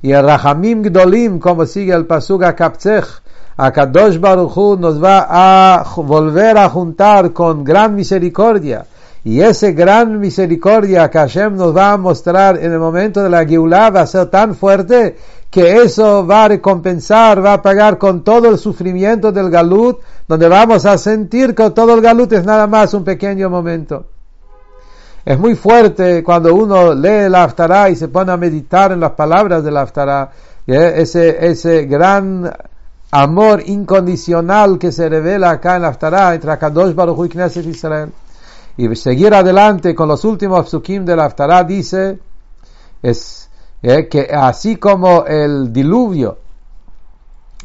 Y 0.02 0.12
el 0.12 0.22
Rahamim 0.22 0.82
Gdolim, 0.82 1.38
como 1.38 1.64
sigue 1.64 1.94
el 1.94 2.04
Pasuga 2.04 2.54
Kaptzech, 2.54 3.23
a 3.56 3.70
Kadosh 3.72 4.18
Baruchu 4.18 4.76
nos 4.76 5.02
va 5.02 5.26
a 5.28 5.84
volver 5.96 6.58
a 6.58 6.68
juntar 6.68 7.32
con 7.32 7.62
gran 7.62 7.94
misericordia. 7.94 8.86
Y 9.26 9.40
ese 9.40 9.72
gran 9.72 10.20
misericordia 10.20 11.08
que 11.10 11.18
Hashem 11.18 11.56
nos 11.56 11.74
va 11.74 11.92
a 11.92 11.96
mostrar 11.96 12.58
en 12.58 12.72
el 12.72 12.78
momento 12.78 13.22
de 13.22 13.30
la 13.30 13.46
Geulah 13.46 13.90
va 13.90 14.00
a 14.02 14.06
ser 14.06 14.26
tan 14.26 14.54
fuerte 14.54 15.16
que 15.50 15.82
eso 15.82 16.26
va 16.26 16.44
a 16.44 16.48
recompensar, 16.48 17.42
va 17.42 17.54
a 17.54 17.62
pagar 17.62 17.96
con 17.96 18.22
todo 18.22 18.50
el 18.50 18.58
sufrimiento 18.58 19.32
del 19.32 19.50
galut, 19.50 20.00
donde 20.28 20.48
vamos 20.48 20.84
a 20.84 20.98
sentir 20.98 21.54
que 21.54 21.70
todo 21.70 21.94
el 21.94 22.02
galut 22.02 22.32
es 22.32 22.44
nada 22.44 22.66
más 22.66 22.92
un 22.92 23.04
pequeño 23.04 23.48
momento. 23.48 24.04
Es 25.24 25.38
muy 25.38 25.54
fuerte 25.54 26.22
cuando 26.22 26.54
uno 26.54 26.92
lee 26.92 27.26
el 27.26 27.34
Haftarah 27.34 27.88
y 27.88 27.96
se 27.96 28.08
pone 28.08 28.30
a 28.30 28.36
meditar 28.36 28.92
en 28.92 29.00
las 29.00 29.12
palabras 29.12 29.64
del 29.64 29.76
Haftarah, 29.76 30.30
ese, 30.66 31.46
ese 31.46 31.86
gran 31.86 32.52
amor 33.14 33.62
incondicional 33.66 34.76
que 34.76 34.90
se 34.90 35.08
revela 35.08 35.50
acá 35.50 35.76
en 35.76 35.84
Haftarah 35.84 36.34
entre 36.34 36.50
Akadosh 36.50 36.94
Baruch 36.94 37.26
y 37.26 37.28
Knesset 37.28 37.64
Israel. 37.64 38.12
Y 38.76 38.92
seguir 38.96 39.32
adelante 39.32 39.94
con 39.94 40.08
los 40.08 40.24
últimos 40.24 40.68
psukim 40.68 41.04
del 41.04 41.20
Haftarah 41.20 41.62
dice, 41.62 42.18
es 43.00 43.48
eh, 43.82 44.08
que 44.08 44.28
así 44.34 44.78
como 44.78 45.24
el 45.26 45.72
diluvio, 45.72 46.38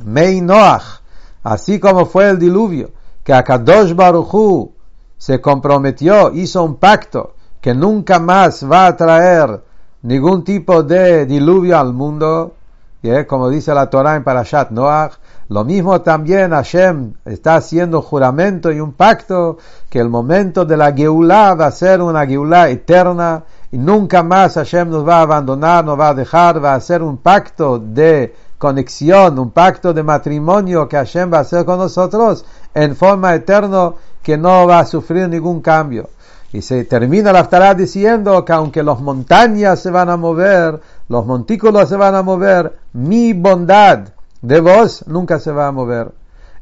Mei 0.06 0.39
Noach, 0.39 1.01
así 1.41 1.79
como 1.79 2.06
fue 2.06 2.29
el 2.29 2.38
diluvio, 2.38 2.91
que 3.24 3.34
Akadosh 3.34 3.96
Baruchu 3.96 4.72
se 5.18 5.41
comprometió, 5.41 6.32
hizo 6.32 6.63
un 6.63 6.75
pacto 6.75 7.34
que 7.60 7.74
nunca 7.74 8.20
más 8.20 8.63
va 8.70 8.86
a 8.86 8.96
traer 8.96 9.63
ningún 10.03 10.44
tipo 10.44 10.84
de 10.84 11.25
diluvio 11.25 11.79
al 11.79 11.91
mundo, 11.91 12.53
eh, 13.01 13.25
como 13.25 13.50
dice 13.50 13.74
la 13.74 13.89
Torah 13.89 14.15
en 14.15 14.24
Parashat 14.24 14.70
Noach, 14.70 15.13
lo 15.50 15.65
mismo 15.65 16.01
también 16.01 16.51
Hashem 16.51 17.13
está 17.25 17.56
haciendo 17.56 18.03
juramento 18.03 18.72
y 18.72 18.79
un 18.79 18.94
pacto 18.94 19.58
que 19.89 19.98
el 19.98 20.08
momento 20.08 20.63
de 20.63 20.77
la 20.77 20.94
Geulah 20.94 21.56
va 21.56 21.65
a 21.65 21.72
ser 21.72 22.03
una 22.03 22.27
Geulah 22.27 22.70
eterna 22.70 23.44
y 23.72 23.79
nunca 23.79 24.22
más 24.22 24.53
Hashem 24.53 24.91
nos 24.91 25.08
va 25.08 25.18
a 25.18 25.22
abandonar, 25.24 25.84
nos 25.84 26.00
va 26.00 26.10
a 26.10 26.13
dejar, 26.13 26.63
va 26.63 26.74
a 26.74 26.75
hacer 26.75 27.01
un 27.01 27.18
pacto 27.18 27.79
de 27.79 28.36
conexión, 28.60 29.39
un 29.39 29.50
pacto 29.50 29.91
de 29.91 30.03
matrimonio 30.03 30.88
que 30.88 30.98
Hashem 30.98 31.34
va 31.34 31.39
a 31.39 31.41
hacer 31.41 31.65
con 31.65 31.79
nosotros 31.79 32.46
en 32.75 32.96
forma 32.96 33.34
eterna 33.34 33.94
que 34.22 34.38
no 34.38 34.68
va 34.68 34.79
a 34.79 34.86
sufrir 34.86 35.27
ningún 35.29 35.62
cambio. 35.62 36.10
Y 36.53 36.62
se 36.62 36.84
termina 36.84 37.32
la 37.32 37.39
estará 37.39 37.74
diciendo 37.74 38.46
que 38.46 38.53
aunque 38.53 38.84
las 38.84 39.00
montañas 39.00 39.79
se 39.79 39.89
van 39.89 40.12
a 40.12 40.18
mover, 40.18 40.79
los 41.08 41.25
montículos 41.25 41.89
se 41.89 41.96
van 41.96 42.13
a 42.13 42.22
mover, 42.22 42.77
mi 42.94 43.34
bondad 43.34 44.10
de 44.41 44.60
vos 44.60 45.03
nunca 45.08 45.39
se 45.39 45.51
va 45.51 45.67
a 45.67 45.72
mover. 45.72 46.12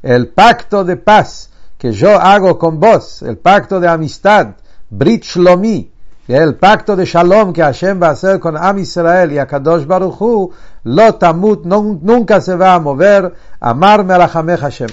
El 0.02 0.30
pacto 0.30 0.84
de 0.84 0.98
paz 0.98 1.50
que 1.78 1.92
yo 1.92 2.20
hago 2.20 2.58
con 2.58 2.80
vos, 2.80 3.22
el 3.22 3.38
pacto 3.38 3.80
de 3.80 3.88
amistad, 3.88 4.56
Brit 4.90 5.24
Shlomi, 5.24 5.92
el 6.28 6.56
pacto 6.56 6.96
de 6.96 7.06
Shalom 7.06 7.54
que 7.54 7.62
Hashem 7.62 8.02
va 8.02 8.08
a 8.08 8.12
hacer 8.12 8.40
con 8.40 8.58
Am 8.58 8.78
Israel 8.80 9.32
y 9.32 9.38
Akadosh 9.38 9.86
Baruch 9.86 10.20
Hu, 10.20 10.52
lo 10.84 11.16
tamut, 11.16 11.66
nunca 11.66 12.42
se 12.42 12.56
va 12.56 12.74
a 12.74 12.80
mover, 12.80 13.34
amarme 13.60 14.14
a 14.14 14.18
la 14.18 14.28
Hashem. 14.28 14.90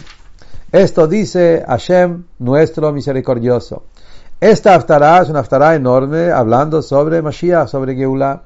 Esto 0.71 1.07
dice 1.07 1.65
Hashem, 1.67 2.25
nuestro 2.39 2.93
misericordioso. 2.93 3.85
Esta 4.41 4.75
Haftarah 4.75 5.23
es 5.23 5.29
una 5.29 5.41
Haftarah 5.41 5.75
enorme 5.75 6.31
hablando 6.31 6.83
sobre 6.83 7.23
Mashiach, 7.23 7.69
sobre 7.69 7.95
Geulah. 7.95 8.43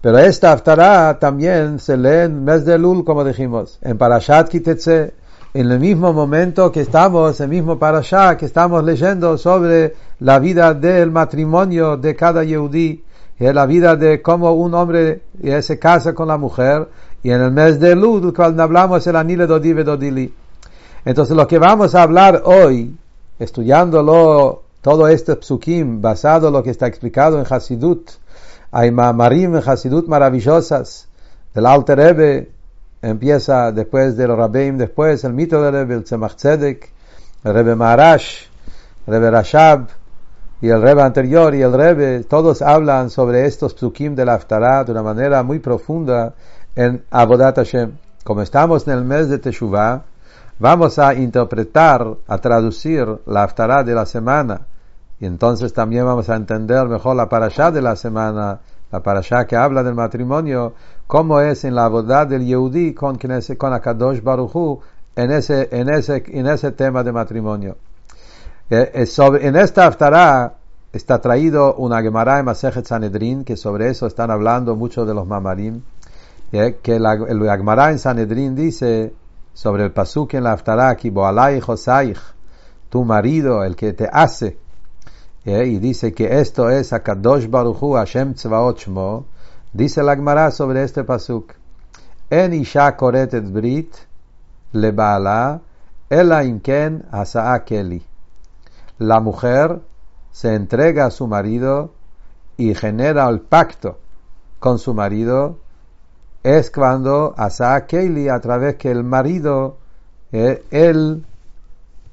Pero 0.00 0.18
esta 0.18 0.52
Haftarah 0.52 1.18
también 1.18 1.80
se 1.80 1.96
lee 1.96 2.26
en 2.26 2.44
mes 2.44 2.64
de 2.64 2.78
Lul, 2.78 3.04
como 3.04 3.24
dijimos, 3.24 3.78
en 3.82 3.98
Parashat 3.98 4.48
Kitetse, 4.48 5.12
en 5.52 5.70
el 5.72 5.80
mismo 5.80 6.12
momento 6.12 6.70
que 6.70 6.82
estamos, 6.82 7.40
el 7.40 7.48
mismo 7.48 7.80
Parashat, 7.80 8.38
que 8.38 8.46
estamos 8.46 8.84
leyendo 8.84 9.36
sobre 9.36 9.96
la 10.20 10.38
vida 10.38 10.72
del 10.72 11.10
matrimonio 11.10 11.96
de 11.96 12.14
cada 12.14 12.44
Yehudi, 12.44 13.02
y 13.40 13.52
la 13.52 13.66
vida 13.66 13.96
de 13.96 14.22
cómo 14.22 14.52
un 14.52 14.74
hombre 14.74 15.22
se 15.62 15.78
casa 15.80 16.14
con 16.14 16.28
la 16.28 16.38
mujer, 16.38 16.88
y 17.24 17.30
en 17.30 17.40
el 17.40 17.50
mes 17.50 17.80
de 17.80 17.96
Lul, 17.96 18.32
cuando 18.32 18.62
hablamos 18.62 19.04
el 19.08 19.16
Anile 19.16 19.48
Dodi 19.48 19.72
Dodili. 19.72 20.32
Entonces, 21.04 21.36
lo 21.36 21.48
que 21.48 21.58
vamos 21.58 21.96
a 21.96 22.02
hablar 22.02 22.42
hoy, 22.44 22.96
estudiándolo 23.40 24.62
todo 24.80 25.08
este 25.08 25.34
psukim 25.34 26.00
basado 26.00 26.48
en 26.48 26.52
lo 26.52 26.62
que 26.62 26.70
está 26.70 26.86
explicado 26.86 27.40
en 27.40 27.46
Hasidut, 27.48 28.10
hay 28.70 28.90
marim 28.90 29.56
en 29.56 29.62
Hasidut 29.64 30.06
maravillosas 30.08 31.08
del 31.54 31.66
Alter 31.66 31.98
Rebbe, 31.98 32.50
empieza 33.02 33.72
después 33.72 34.16
del 34.16 34.36
Rabbeim, 34.36 34.76
después 34.76 35.24
el 35.24 35.32
mito 35.32 35.62
del 35.62 35.72
Rebbe, 35.72 35.94
el 35.94 36.04
Tzemach 36.04 36.34
Tzedek, 36.34 36.92
el 37.44 37.54
Rebbe 37.54 37.74
Maharash, 37.74 38.44
el 39.06 39.14
Rebbe 39.14 39.30
Rashab, 39.30 39.88
y 40.60 40.68
el 40.68 40.82
Rebbe 40.82 41.02
anterior 41.02 41.54
y 41.54 41.62
el 41.62 41.72
Rebbe, 41.72 42.24
todos 42.24 42.62
hablan 42.62 43.10
sobre 43.10 43.46
estos 43.46 43.74
psukim 43.74 44.14
del 44.14 44.28
Haftarah 44.28 44.84
de 44.84 44.92
una 44.92 45.02
manera 45.02 45.42
muy 45.42 45.60
profunda 45.60 46.34
en 46.74 47.04
Abodat 47.10 47.56
Hashem. 47.56 47.92
Como 48.24 48.42
estamos 48.42 48.86
en 48.88 48.94
el 48.94 49.04
mes 49.04 49.28
de 49.28 49.38
Teshuvah, 49.38 50.02
vamos 50.58 50.98
a 50.98 51.14
interpretar, 51.14 52.06
a 52.26 52.38
traducir 52.38 53.06
la 53.26 53.44
Haftarah 53.44 53.84
de 53.84 53.94
la 53.94 54.04
semana. 54.04 54.66
Y 55.20 55.26
entonces 55.26 55.72
también 55.72 56.04
vamos 56.04 56.28
a 56.28 56.36
entender 56.36 56.86
mejor 56.86 57.16
la 57.16 57.28
parashá 57.28 57.70
de 57.70 57.82
la 57.82 57.96
semana, 57.96 58.60
la 58.90 59.02
parashá 59.02 59.46
que 59.46 59.56
habla 59.56 59.82
del 59.82 59.94
matrimonio, 59.94 60.74
cómo 61.06 61.40
es 61.40 61.64
en 61.64 61.74
la 61.74 61.88
boda 61.88 62.24
del 62.24 62.46
Yehudi 62.46 62.94
con, 62.94 63.18
con 63.18 63.72
Akadosh 63.72 64.22
Baruchu 64.22 64.80
en 65.16 65.32
ese, 65.32 65.68
en, 65.72 65.88
ese, 65.88 66.22
en 66.28 66.46
ese 66.46 66.70
tema 66.72 67.02
de 67.02 67.12
matrimonio. 67.12 67.76
Eh, 68.70 69.04
en 69.40 69.56
esta 69.56 69.86
Haftarah 69.86 70.54
está 70.92 71.20
traído 71.20 71.74
una 71.74 72.00
Gemara 72.00 72.38
en 72.38 72.44
Masejet 72.44 72.86
Sanedrin, 72.86 73.44
que 73.44 73.56
sobre 73.56 73.88
eso 73.88 74.06
están 74.06 74.30
hablando 74.30 74.76
muchos 74.76 75.06
de 75.06 75.14
los 75.14 75.26
mamarim, 75.26 75.82
eh, 76.52 76.78
que 76.80 77.00
la, 77.00 77.14
el 77.14 77.40
Gemara 77.40 77.90
en 77.90 77.98
Sanedrin 77.98 78.54
dice 78.54 79.12
sobre 79.52 79.84
el 79.84 79.90
pasuk 79.90 80.34
en 80.34 80.44
la 80.44 80.52
Haftarah, 80.52 80.96
tu 82.88 83.04
marido, 83.04 83.64
el 83.64 83.74
que 83.74 83.92
te 83.92 84.08
hace, 84.10 84.56
y 85.48 85.78
dice 85.78 86.12
que 86.12 86.40
esto 86.40 86.68
es 86.70 86.92
Akadosh 86.92 87.48
Baruchu 87.48 87.94
Hashem 87.94 88.34
Tzvaot 88.34 88.78
Shmo, 88.78 89.26
dice 89.72 90.02
la 90.02 90.14
Gemara 90.14 90.50
sobre 90.50 90.82
este 90.82 91.04
pasuk, 91.04 91.54
En 92.30 92.52
isha 92.52 92.96
koretet 92.96 93.50
brit 93.50 93.96
lebala, 94.72 95.60
ela 96.10 96.44
inken 96.44 97.04
hasaa 97.10 97.64
keli. 97.64 98.04
La 98.98 99.20
mujer 99.20 99.80
se 100.30 100.54
entrega 100.54 101.06
a 101.06 101.10
su 101.10 101.26
marido 101.26 101.92
y 102.56 102.74
genera 102.74 103.28
el 103.28 103.40
pacto 103.40 103.98
con 104.58 104.78
su 104.78 104.92
marido 104.92 105.58
es 106.42 106.70
cuando 106.70 107.34
Asa 107.36 107.86
Keili, 107.86 108.28
a 108.28 108.40
través 108.40 108.76
que 108.76 108.90
el 108.90 109.04
marido, 109.04 109.76
eh, 110.32 110.64
él, 110.70 111.24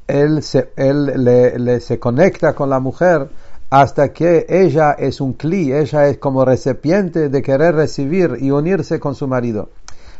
él, 0.07 0.43
se, 0.43 0.71
él 0.75 1.23
le, 1.23 1.79
se 1.79 1.99
conecta 1.99 2.53
con 2.53 2.69
la 2.69 2.79
mujer 2.79 3.29
hasta 3.69 4.13
que 4.13 4.45
ella 4.47 4.91
es 4.93 5.19
un 5.21 5.33
cli, 5.33 5.73
ella 5.73 6.07
es 6.07 6.17
como 6.17 6.45
recipiente 6.45 7.29
de 7.29 7.41
querer 7.41 7.75
recibir 7.75 8.37
y 8.39 8.51
unirse 8.51 8.99
con 8.99 9.15
su 9.15 9.27
marido. 9.27 9.69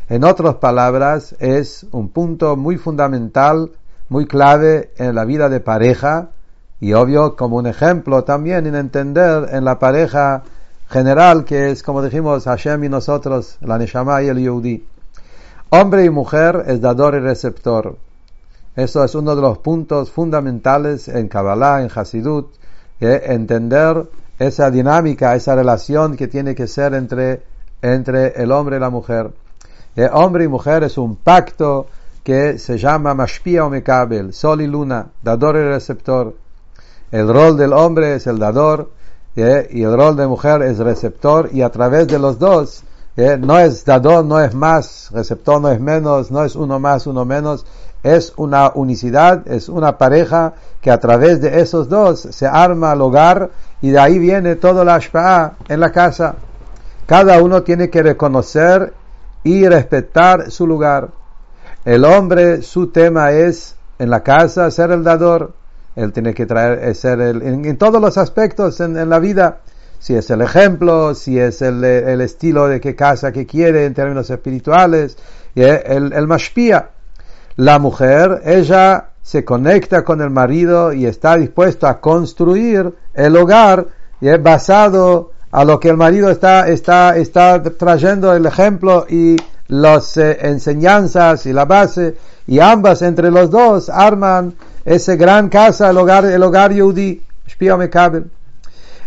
En 0.08 0.24
otras 0.24 0.56
palabras, 0.56 1.34
es 1.38 1.86
un 1.92 2.08
punto 2.08 2.56
muy 2.56 2.76
fundamental, 2.76 3.72
muy 4.08 4.26
clave 4.26 4.90
en 4.96 5.14
la 5.14 5.24
vida 5.24 5.48
de 5.48 5.60
pareja 5.60 6.30
y 6.80 6.92
obvio 6.92 7.36
como 7.36 7.56
un 7.56 7.66
ejemplo 7.66 8.24
también 8.24 8.66
en 8.66 8.74
entender 8.74 9.48
en 9.52 9.64
la 9.64 9.78
pareja 9.78 10.42
general 10.88 11.44
que 11.44 11.70
es, 11.70 11.82
como 11.82 12.02
dijimos, 12.02 12.44
Hashem 12.44 12.84
y 12.84 12.88
nosotros, 12.88 13.58
la 13.60 13.78
Neshama 13.78 14.22
y 14.22 14.28
el 14.28 14.38
Yehudi. 14.38 14.84
Hombre 15.70 16.04
y 16.04 16.10
mujer 16.10 16.64
es 16.66 16.80
dador 16.80 17.14
y 17.14 17.20
receptor. 17.20 17.96
Eso 18.76 19.02
es 19.02 19.14
uno 19.14 19.34
de 19.34 19.42
los 19.42 19.58
puntos 19.58 20.10
fundamentales 20.10 21.08
en 21.08 21.28
Kabbalah, 21.28 21.82
en 21.82 21.90
Hasidut, 21.92 22.48
entender 23.00 24.06
esa 24.38 24.70
dinámica, 24.70 25.34
esa 25.34 25.54
relación 25.54 26.16
que 26.16 26.28
tiene 26.28 26.54
que 26.54 26.66
ser 26.66 26.92
entre, 26.94 27.42
entre 27.80 28.40
el 28.42 28.52
hombre 28.52 28.76
y 28.76 28.80
la 28.80 28.90
mujer. 28.90 29.30
hombre 30.12 30.44
y 30.44 30.48
mujer 30.48 30.84
es 30.84 30.98
un 30.98 31.16
pacto 31.16 31.86
que 32.22 32.58
se 32.58 32.76
llama 32.76 33.14
Mashpia 33.14 33.64
o 33.64 33.70
Mekabel, 33.70 34.34
sol 34.34 34.60
y 34.60 34.66
luna, 34.66 35.06
dador 35.22 35.56
y 35.56 35.64
receptor. 35.64 36.34
El 37.10 37.32
rol 37.32 37.56
del 37.56 37.72
hombre 37.72 38.16
es 38.16 38.26
el 38.26 38.38
dador, 38.38 38.90
y 39.36 39.82
el 39.82 39.94
rol 39.94 40.16
de 40.16 40.26
mujer 40.26 40.62
es 40.62 40.78
receptor 40.78 41.50
y 41.52 41.60
a 41.60 41.70
través 41.70 42.08
de 42.08 42.18
los 42.18 42.38
dos 42.38 42.82
no 43.16 43.58
es 43.58 43.84
dador, 43.84 44.24
no 44.24 44.40
es 44.40 44.54
más, 44.54 45.10
receptor 45.12 45.60
no 45.60 45.70
es 45.70 45.80
menos, 45.80 46.30
no 46.30 46.44
es 46.44 46.54
uno 46.54 46.78
más, 46.78 47.06
uno 47.06 47.24
menos, 47.24 47.64
es 48.02 48.32
una 48.36 48.72
unicidad, 48.74 49.48
es 49.48 49.68
una 49.68 49.96
pareja 49.96 50.52
que 50.80 50.90
a 50.90 51.00
través 51.00 51.40
de 51.40 51.60
esos 51.60 51.88
dos 51.88 52.20
se 52.20 52.46
arma 52.46 52.92
el 52.92 53.00
hogar 53.00 53.50
y 53.80 53.90
de 53.90 53.98
ahí 53.98 54.18
viene 54.18 54.56
todo 54.56 54.84
la 54.84 54.96
ashpa'a 54.96 55.54
en 55.68 55.80
la 55.80 55.92
casa. 55.92 56.34
Cada 57.06 57.42
uno 57.42 57.62
tiene 57.62 57.88
que 57.88 58.02
reconocer 58.02 58.92
y 59.42 59.66
respetar 59.66 60.50
su 60.50 60.66
lugar. 60.66 61.08
El 61.84 62.04
hombre, 62.04 62.62
su 62.62 62.88
tema 62.88 63.32
es 63.32 63.76
en 63.98 64.10
la 64.10 64.22
casa 64.22 64.70
ser 64.70 64.90
el 64.90 65.02
dador 65.02 65.52
él 65.96 66.12
tiene 66.12 66.34
que 66.34 66.44
traer, 66.44 66.84
eh, 66.84 66.94
ser 66.94 67.20
el, 67.20 67.42
en, 67.42 67.76
todos 67.78 68.00
los 68.00 68.18
aspectos 68.18 68.80
en, 68.80 69.08
la 69.08 69.18
vida, 69.18 69.60
si 70.06 70.14
es 70.14 70.30
el 70.30 70.40
ejemplo, 70.40 71.16
si 71.16 71.36
es 71.36 71.62
el, 71.62 71.82
el, 71.82 72.20
estilo 72.20 72.68
de 72.68 72.80
qué 72.80 72.94
casa 72.94 73.32
que 73.32 73.44
quiere 73.44 73.86
en 73.86 73.92
términos 73.92 74.30
espirituales, 74.30 75.18
el, 75.56 76.12
el 76.12 76.26
mashpia. 76.28 76.90
La 77.56 77.80
mujer, 77.80 78.40
ella 78.44 79.08
se 79.20 79.44
conecta 79.44 80.04
con 80.04 80.20
el 80.20 80.30
marido 80.30 80.92
y 80.92 81.06
está 81.06 81.36
dispuesto 81.36 81.88
a 81.88 82.00
construir 82.00 82.94
el 83.14 83.36
hogar 83.36 83.88
basado 84.42 85.32
a 85.50 85.64
lo 85.64 85.80
que 85.80 85.88
el 85.88 85.96
marido 85.96 86.30
está, 86.30 86.68
está, 86.68 87.16
está 87.16 87.60
trayendo 87.64 88.32
el 88.32 88.46
ejemplo 88.46 89.06
y 89.08 89.34
las 89.66 90.16
eh, 90.18 90.38
enseñanzas 90.42 91.46
y 91.46 91.52
la 91.52 91.64
base 91.64 92.14
y 92.46 92.60
ambas 92.60 93.02
entre 93.02 93.32
los 93.32 93.50
dos 93.50 93.88
arman 93.88 94.54
ese 94.84 95.16
gran 95.16 95.48
casa, 95.48 95.90
el 95.90 95.96
hogar, 95.96 96.26
el 96.26 96.44
hogar 96.44 96.72
yudí, 96.72 97.24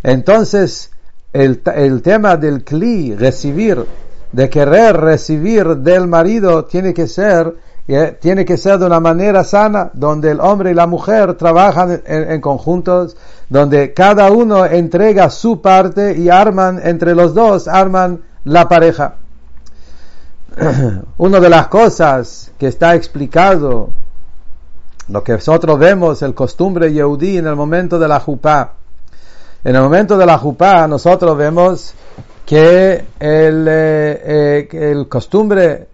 Entonces, 0.04 0.92
el, 1.34 1.62
el 1.76 2.02
tema 2.02 2.38
del 2.38 2.64
kli, 2.64 3.16
recibir, 3.16 3.86
de 4.32 4.50
querer 4.50 4.98
recibir 4.98 5.78
del 5.78 6.08
marido, 6.08 6.66
tiene 6.66 6.94
que 6.94 7.08
ser, 7.08 7.56
eh, 7.88 8.18
tiene 8.20 8.46
que 8.46 8.58
ser 8.58 8.80
de 8.80 8.86
una 8.86 9.00
manera 9.00 9.44
sana, 9.44 9.90
donde 9.94 10.32
el 10.32 10.40
hombre 10.40 10.72
y 10.72 10.74
la 10.74 10.88
mujer 10.88 11.34
trabajan 11.34 12.02
en, 12.06 12.32
en 12.32 12.42
conjuntos, 12.42 13.18
donde 13.50 13.94
cada 13.94 14.32
uno 14.32 14.66
entrega 14.66 15.30
su 15.30 15.62
parte 15.62 16.18
y 16.18 16.30
arman, 16.30 16.80
entre 16.84 17.16
los 17.16 17.34
dos, 17.34 17.68
arman 17.68 18.22
la 18.44 18.68
pareja. 18.68 19.16
Una 21.18 21.40
de 21.40 21.50
las 21.50 21.68
cosas 21.68 22.52
que 22.58 22.68
está 22.68 22.96
explicado 22.96 23.92
lo 25.10 25.24
que 25.24 25.34
nosotros 25.34 25.80
vemos, 25.80 26.22
el 26.22 26.36
costumbre 26.36 26.94
yehudí 26.94 27.38
en 27.38 27.48
el 27.48 27.56
momento 27.56 27.98
de 27.98 28.08
la 28.08 28.20
jupá. 28.20 28.74
En 29.62 29.76
el 29.76 29.82
momento 29.82 30.18
de 30.18 30.26
la 30.26 30.38
jupá 30.38 30.88
nosotros 30.88 31.36
vemos 31.36 31.94
que 32.46 33.06
el, 33.20 33.68
eh, 33.68 34.68
eh, 34.72 34.92
el 34.92 35.10
costumbre, 35.10 35.88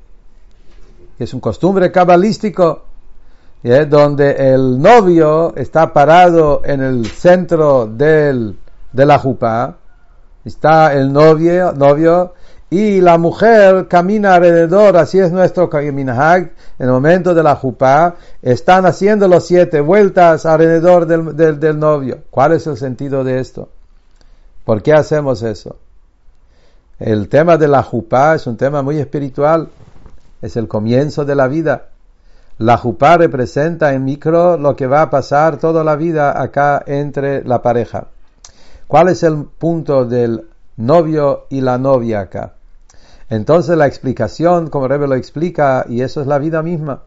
que 1.17 1.23
es 1.23 1.33
un 1.33 1.39
costumbre 1.39 1.91
cabalístico, 1.91 2.83
donde 3.89 4.53
el 4.53 4.79
novio 4.79 5.55
está 5.55 5.91
parado 5.91 6.61
en 6.63 6.81
el 6.81 7.07
centro 7.07 7.87
del, 7.87 8.55
de 8.93 9.05
la 9.07 9.17
jupá, 9.17 9.77
está 10.43 10.93
el 10.93 11.11
novio, 11.11 11.73
novio 11.73 12.35
y 12.77 12.99
la 12.99 13.17
mujer 13.17 13.87
camina 13.87 14.35
alrededor, 14.35 14.97
así 14.97 15.17
es 15.17 15.31
nuestro 15.31 15.69
minhag, 15.71 16.51
en 16.77 16.85
el 16.85 16.91
momento 16.91 17.33
de 17.33 17.41
la 17.41 17.55
jupá, 17.55 18.15
están 18.41 18.85
haciendo 18.85 19.29
los 19.29 19.47
siete 19.47 19.79
vueltas 19.79 20.45
alrededor 20.45 21.05
del, 21.05 21.57
del, 21.57 21.79
novio. 21.79 22.23
¿Cuál 22.29 22.51
es 22.51 22.67
el 22.67 22.75
sentido 22.75 23.23
de 23.23 23.39
esto? 23.39 23.69
¿Por 24.65 24.83
qué 24.83 24.91
hacemos 24.91 25.41
eso? 25.41 25.77
El 26.99 27.29
tema 27.29 27.55
de 27.55 27.69
la 27.69 27.81
jupá 27.81 28.35
es 28.35 28.45
un 28.45 28.57
tema 28.57 28.81
muy 28.81 28.97
espiritual, 28.97 29.69
es 30.41 30.57
el 30.57 30.67
comienzo 30.67 31.23
de 31.23 31.35
la 31.35 31.47
vida. 31.47 31.91
La 32.57 32.75
jupá 32.75 33.15
representa 33.15 33.93
en 33.93 34.03
micro 34.03 34.57
lo 34.57 34.75
que 34.75 34.87
va 34.87 35.03
a 35.03 35.09
pasar 35.09 35.59
toda 35.59 35.81
la 35.85 35.95
vida 35.95 36.41
acá 36.41 36.83
entre 36.85 37.41
la 37.45 37.61
pareja. 37.61 38.07
¿Cuál 38.85 39.07
es 39.07 39.23
el 39.23 39.45
punto 39.45 40.03
del 40.03 40.49
novio 40.75 41.45
y 41.49 41.61
la 41.61 41.77
novia 41.77 42.19
acá? 42.19 42.51
Entonces 43.29 43.77
la 43.77 43.87
explicación, 43.87 44.69
como 44.69 44.87
Rebe 44.87 45.07
lo 45.07 45.15
explica, 45.15 45.85
y 45.89 46.01
eso 46.01 46.21
es 46.21 46.27
la 46.27 46.37
vida 46.37 46.61
misma. 46.61 47.03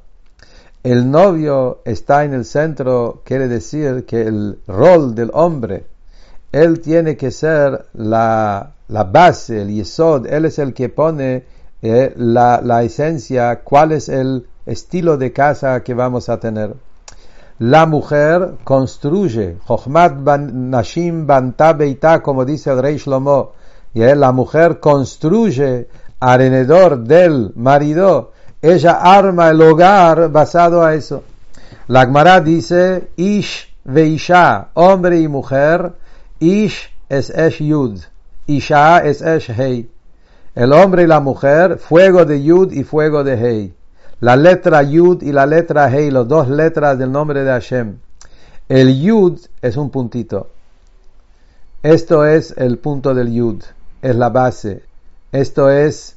El 0.83 1.11
novio 1.11 1.81
está 1.85 2.25
en 2.25 2.35
el 2.35 2.45
centro, 2.45 3.23
quiere 3.25 3.49
decir 3.49 4.05
que 4.05 4.23
el 4.23 4.59
rol 4.67 5.15
del 5.15 5.31
hombre, 5.35 5.87
él 6.53 6.81
tiene 6.81 7.17
que 7.17 7.31
ser 7.31 7.87
la, 7.95 8.73
la 8.89 9.05
base, 9.05 9.63
el 9.63 9.69
yesod, 9.69 10.27
él 10.27 10.45
es 10.45 10.59
el 10.59 10.73
que 10.75 10.89
pone 10.89 11.45
eh, 11.83 12.13
la, 12.17 12.61
la 12.63 12.83
esencia, 12.83 13.61
cuál 13.63 13.93
es 13.93 14.09
el 14.09 14.47
estilo 14.67 15.17
de 15.17 15.33
casa 15.33 15.83
que 15.83 15.95
vamos 15.95 16.29
a 16.29 16.41
tener. 16.41 16.75
La 17.59 17.87
mujer 17.87 18.55
construye, 18.63 19.57
Jochmat 19.67 20.15
Nashim 20.17 21.27
Banta 21.27 21.77
como 22.23 22.45
dice 22.45 22.71
el 22.71 22.81
rey 22.81 22.99
Shlomo, 22.99 23.53
y 23.95 24.01
la 24.01 24.31
mujer 24.31 24.79
construye 24.79 25.89
alrededor 26.21 26.99
del 27.05 27.53
marido, 27.55 28.33
ella 28.61 28.93
arma 28.93 29.51
el 29.51 29.61
hogar 29.63 30.31
basado 30.31 30.85
a 30.85 30.95
eso. 30.95 31.25
La 31.87 32.07
Gemara 32.07 32.41
dice, 32.41 33.11
Ish 33.17 33.75
veisha, 33.85 34.69
hombre 34.75 35.21
y 35.21 35.29
mujer, 35.29 35.93
Ish 36.41 36.91
es 37.09 37.31
Esh 37.31 37.63
Yud, 37.63 38.01
Isha 38.47 38.99
es 38.99 39.23
Esh 39.23 39.51
Hei. 39.51 39.91
El 40.55 40.73
hombre 40.73 41.05
y 41.05 41.07
la 41.07 41.21
mujer, 41.21 41.79
fuego 41.79 42.25
de 42.25 42.43
Yud 42.43 42.73
y 42.73 42.85
fuego 42.85 43.23
de 43.23 43.35
Hei 43.35 43.75
la 44.21 44.35
letra 44.35 44.83
Yud 44.83 45.23
y 45.23 45.33
la 45.33 45.47
letra 45.47 45.89
Hei, 45.89 46.11
las 46.11 46.27
dos 46.27 46.49
letras 46.49 46.99
del 46.99 47.13
nombre 47.13 47.45
de 47.45 47.51
Hashem. 47.51 47.99
El 48.69 49.01
Yud 49.01 49.39
es 49.63 49.77
un 49.77 49.91
puntito. 49.91 50.51
Esto 51.83 52.27
es 52.27 52.53
el 52.57 52.79
punto 52.79 53.15
del 53.15 53.33
Yud, 53.33 53.63
es 54.03 54.17
la 54.17 54.31
base. 54.31 54.83
Esto 55.33 55.71
es 55.71 56.17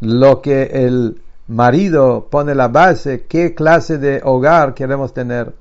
lo 0.00 0.40
que 0.40 0.62
el 0.86 1.20
marido 1.48 2.28
pone 2.30 2.54
la 2.54 2.68
base, 2.68 3.24
qué 3.28 3.54
clase 3.54 3.98
de 3.98 4.20
hogar 4.22 4.74
queremos 4.74 5.12
tener. 5.12 5.54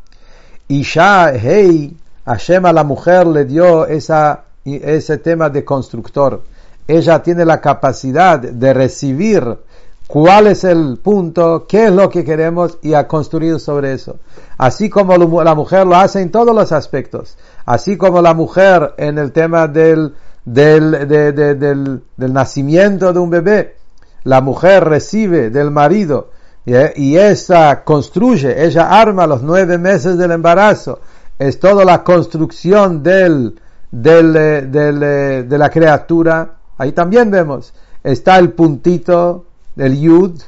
Isha, 0.68 1.34
Hei, 1.34 1.98
Hashem 2.26 2.66
a 2.66 2.74
la 2.74 2.84
mujer 2.84 3.26
le 3.26 3.46
dio 3.46 3.88
esa, 3.88 4.44
ese 4.66 5.18
tema 5.18 5.50
de 5.50 5.64
constructor. 5.64 6.44
Ella 6.88 7.24
tiene 7.24 7.46
la 7.46 7.62
capacidad 7.62 8.40
de 8.40 8.74
recibir 8.74 9.58
cuál 10.08 10.48
es 10.48 10.64
el 10.64 11.00
punto, 11.02 11.66
qué 11.68 11.86
es 11.86 11.92
lo 11.92 12.10
que 12.10 12.24
queremos 12.24 12.78
y 12.82 12.94
a 12.94 13.08
construir 13.08 13.60
sobre 13.60 13.94
eso. 13.94 14.18
Así 14.58 14.90
como 14.90 15.16
la 15.44 15.56
mujer 15.56 15.88
lo 15.88 15.96
hace 15.96 16.22
en 16.22 16.32
todos 16.32 16.54
los 16.54 16.72
aspectos, 16.72 17.38
así 17.66 17.98
como 17.98 18.22
la 18.22 18.34
mujer 18.34 18.94
en 18.98 19.18
el 19.18 19.32
tema 19.32 19.68
del, 19.68 20.14
del, 20.48 21.08
del, 21.08 22.34
nacimiento 22.34 23.12
de 23.12 23.20
un 23.20 23.30
bebé, 23.30 23.76
la 24.24 24.40
mujer 24.40 24.86
recibe 24.86 25.50
del 25.50 25.72
marido 25.72 26.32
y 26.96 27.18
esa 27.18 27.84
construye, 27.84 28.66
ella 28.66 28.90
arma 28.90 29.28
los 29.28 29.42
nueve 29.42 29.78
meses 29.78 30.18
del 30.18 30.32
embarazo, 30.32 31.00
es 31.38 31.60
toda 31.60 31.84
la 31.84 32.04
construcción 32.04 33.04
del, 33.04 33.60
del, 33.92 34.34
del, 34.72 35.00
de 35.50 35.58
la 35.58 35.70
criatura, 35.70 36.56
ahí 36.78 36.94
también 36.94 37.30
vemos, 37.30 37.74
está 38.04 38.38
el 38.38 38.52
puntito, 38.54 39.46
del 39.76 40.00
Yud, 40.00 40.42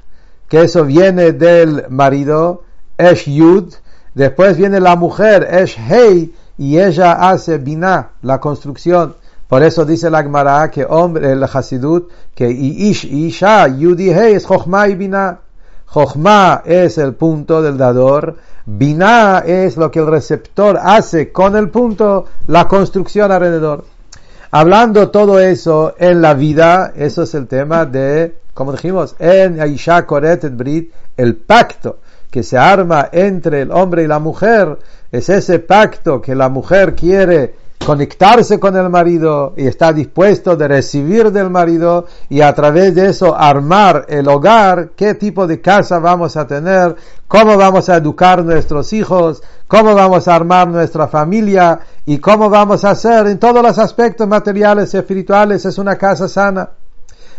que 0.47 0.63
eso 0.63 0.83
viene 0.83 1.33
del 1.33 1.85
marido, 1.89 2.63
Esh 2.97 3.29
Yud, 3.29 3.73
después 4.15 4.57
viene 4.57 4.79
la 4.79 4.95
mujer, 4.95 5.47
Esh 5.51 5.77
Hei, 5.77 6.33
y 6.57 6.79
ella 6.79 7.13
hace 7.29 7.57
Binah, 7.57 8.13
la 8.21 8.39
construcción. 8.39 9.15
Por 9.49 9.63
eso 9.63 9.83
dice 9.83 10.09
la 10.09 10.23
Gemara 10.23 10.71
que 10.71 10.85
hombre, 10.87 11.33
el 11.33 11.43
Hasidut, 11.43 12.09
que 12.33 12.49
Ish 12.49 13.03
Isha, 13.05 13.67
Yud 13.67 13.99
y 13.99 14.11
Hei 14.11 14.35
es 14.35 14.47
Chochma 14.47 14.87
y 14.87 14.95
Binah. 14.95 15.39
Chochma 15.91 16.61
es 16.63 16.97
el 16.97 17.15
punto 17.15 17.61
del 17.61 17.77
dador, 17.77 18.37
Binah 18.65 19.39
es 19.39 19.75
lo 19.75 19.89
que 19.89 19.99
el 19.99 20.07
receptor 20.07 20.79
hace 20.81 21.31
con 21.31 21.55
el 21.55 21.69
punto, 21.69 22.27
la 22.47 22.67
construcción 22.67 23.31
alrededor. 23.31 23.85
Hablando 24.51 25.09
todo 25.09 25.39
eso 25.39 25.95
en 25.97 26.21
la 26.21 26.35
vida, 26.35 26.93
eso 26.95 27.23
es 27.23 27.33
el 27.33 27.47
tema 27.47 27.85
de 27.85 28.35
como 28.59 28.73
dijimos, 28.73 29.15
en 29.19 29.61
Aisha 29.61 30.05
Koretet 30.05 30.53
Brit, 30.53 30.93
el 31.15 31.37
pacto 31.37 31.99
que 32.29 32.43
se 32.43 32.57
arma 32.57 33.07
entre 33.13 33.61
el 33.61 33.71
hombre 33.71 34.03
y 34.03 34.07
la 34.07 34.19
mujer, 34.19 34.77
es 35.13 35.29
ese 35.29 35.59
pacto 35.59 36.21
que 36.21 36.35
la 36.35 36.49
mujer 36.49 36.93
quiere 36.93 37.55
conectarse 37.85 38.59
con 38.59 38.75
el 38.75 38.89
marido 38.89 39.53
y 39.57 39.67
está 39.67 39.93
dispuesto 39.93 40.55
de 40.55 40.67
recibir 40.67 41.31
del 41.31 41.49
marido 41.49 42.05
y 42.29 42.41
a 42.41 42.53
través 42.53 42.93
de 42.93 43.07
eso 43.07 43.35
armar 43.35 44.05
el 44.09 44.27
hogar, 44.27 44.91
qué 44.95 45.15
tipo 45.15 45.47
de 45.47 45.61
casa 45.61 45.99
vamos 45.99 46.37
a 46.37 46.45
tener, 46.45 46.95
cómo 47.27 47.57
vamos 47.57 47.89
a 47.89 47.97
educar 47.97 48.43
nuestros 48.43 48.93
hijos, 48.93 49.41
cómo 49.67 49.95
vamos 49.95 50.27
a 50.27 50.35
armar 50.35 50.67
nuestra 50.67 51.07
familia 51.07 51.79
y 52.05 52.19
cómo 52.19 52.49
vamos 52.49 52.83
a 52.85 52.91
hacer 52.91 53.27
en 53.27 53.39
todos 53.39 53.63
los 53.63 53.79
aspectos 53.79 54.27
materiales 54.27 54.93
y 54.93 54.97
espirituales 54.97 55.65
es 55.65 55.77
una 55.77 55.95
casa 55.95 56.27
sana 56.27 56.69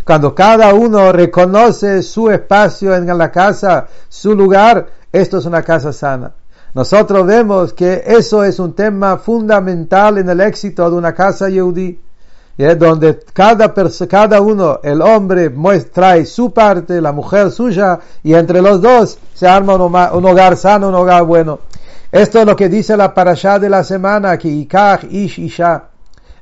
cuando 0.04 0.34
cada 0.34 0.74
uno 0.74 1.12
reconoce 1.12 2.02
su 2.02 2.30
espacio 2.30 2.94
en 2.94 3.06
la 3.16 3.30
casa, 3.30 3.86
su 4.08 4.34
lugar, 4.34 4.86
esto 5.12 5.38
es 5.38 5.44
una 5.44 5.62
casa 5.62 5.92
sana. 5.92 6.32
Nosotros 6.72 7.26
vemos 7.26 7.72
que 7.72 8.04
eso 8.06 8.44
es 8.44 8.60
un 8.60 8.74
tema 8.74 9.18
fundamental 9.18 10.18
en 10.18 10.28
el 10.28 10.40
éxito 10.40 10.88
de 10.88 10.96
una 10.96 11.12
casa 11.12 11.48
yehudí, 11.48 11.98
donde 12.78 13.18
cada, 13.32 13.72
cada 14.08 14.40
uno, 14.40 14.80
el 14.82 15.02
hombre 15.02 15.50
muestra 15.50 16.24
su 16.26 16.52
parte, 16.52 17.00
la 17.00 17.10
mujer 17.10 17.50
suya, 17.50 17.98
y 18.22 18.34
entre 18.34 18.62
los 18.62 18.80
dos 18.80 19.18
se 19.34 19.48
arma 19.48 19.74
un, 19.74 20.24
hogar 20.26 20.56
sano, 20.56 20.88
un 20.88 20.94
hogar 20.94 21.24
bueno. 21.24 21.60
Esto 22.12 22.40
es 22.40 22.46
lo 22.46 22.54
que 22.54 22.68
dice 22.68 22.96
la 22.96 23.14
parashá 23.14 23.58
de 23.58 23.68
la 23.68 23.82
semana, 23.82 24.36
que 24.36 24.48
Ikach 24.48 25.04
Ish 25.04 25.38
Isha. 25.38 25.84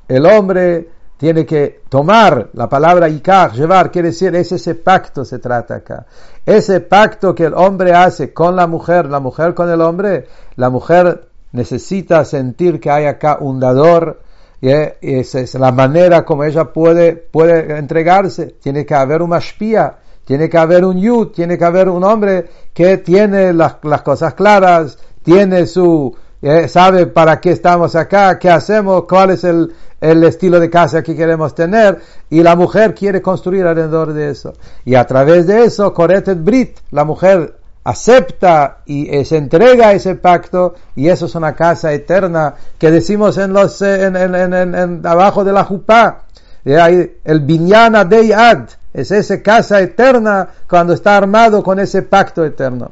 El 0.09 0.27
hombre 0.27 0.88
tiene 1.18 1.44
que 1.44 1.83
tomar 1.88 2.50
la 2.54 2.68
palabra 2.68 3.09
ikar, 3.09 3.52
llevar, 3.52 3.90
quiere 3.90 4.09
decir, 4.09 4.35
es 4.37 4.52
ese 4.52 4.76
pacto 4.76 5.24
se 5.24 5.40
trata 5.40 5.74
acá. 5.74 6.07
Ese 6.46 6.81
pacto 6.81 7.35
que 7.35 7.44
el 7.44 7.54
hombre 7.54 7.92
hace 7.92 8.33
con 8.33 8.54
la 8.54 8.68
mujer, 8.68 9.07
la 9.07 9.18
mujer 9.18 9.52
con 9.52 9.68
el 9.68 9.81
hombre, 9.81 10.28
la 10.54 10.70
mujer 10.70 11.28
necesita 11.52 12.24
sentir 12.24 12.78
que 12.78 12.90
hay 12.90 13.07
acá 13.07 13.38
un 13.40 13.59
dador, 13.59 14.20
y 14.61 14.70
esa 14.70 15.40
es 15.40 15.54
la 15.54 15.72
manera 15.72 16.24
como 16.24 16.44
ella 16.44 16.72
puede, 16.72 17.14
puede 17.16 17.76
entregarse. 17.76 18.57
Tiene 18.61 18.87
que 18.87 18.94
haber 18.94 19.20
una 19.20 19.38
espía, 19.38 19.98
tiene 20.24 20.48
que 20.48 20.59
haber 20.59 20.85
un 20.85 20.98
yud, 20.98 21.28
tiene 21.28 21.59
que 21.59 21.64
haber 21.64 21.88
un 21.88 22.04
hombre 22.04 22.48
que 22.72 22.98
tiene 22.98 23.52
las, 23.52 23.76
las 23.83 24.02
cosas 24.02 24.35
claras, 24.35 24.98
tiene 25.22 25.66
su, 25.66 26.14
eh, 26.14 26.28
sabe 26.68 27.07
para 27.07 27.40
qué 27.40 27.51
estamos 27.51 27.96
acá, 27.96 28.38
qué 28.38 28.51
hacemos, 28.51 29.05
cuál 29.09 29.31
es 29.31 29.44
el, 29.44 29.72
estilo 30.01 30.61
de 30.61 30.70
casa 30.70 31.03
que 31.03 31.16
queremos 31.16 31.55
tener 31.55 32.01
y 32.31 32.42
la 32.42 32.55
mujer 32.55 32.94
quiere 32.94 33.20
construir 33.20 33.66
alrededor 33.66 34.12
de 34.12 34.31
eso. 34.31 34.53
Y 34.85 34.94
a 34.94 35.05
través 35.05 35.46
de 35.48 35.64
eso, 35.64 35.92
Coretet 35.92 36.42
Brit, 36.42 36.79
la 36.92 37.05
mujer 37.05 37.59
acepta 37.88 38.79
y 38.85 39.09
eh, 39.09 39.24
se 39.24 39.38
entrega 39.38 39.88
a 39.88 39.92
ese 39.92 40.14
pacto 40.14 40.74
y 40.94 41.09
eso 41.09 41.24
es 41.27 41.35
una 41.35 41.55
casa 41.55 41.92
eterna 41.92 42.55
que 42.79 42.90
decimos 42.90 43.38
en 43.38 43.55
los 43.55 43.81
eh, 43.81 44.05
en, 44.05 44.16
en, 44.16 44.53
en, 44.53 45.07
abajo 45.07 45.42
de 45.42 45.53
la 45.53 45.64
jupá 45.64 46.24
el 46.64 47.40
binyana 47.40 48.01
ad 48.01 48.68
es 48.92 49.11
esa 49.11 49.42
casa 49.42 49.81
eterna 49.81 50.48
cuando 50.68 50.92
está 50.92 51.16
armado 51.16 51.62
con 51.62 51.79
ese 51.79 52.03
pacto 52.03 52.44
eterno 52.44 52.90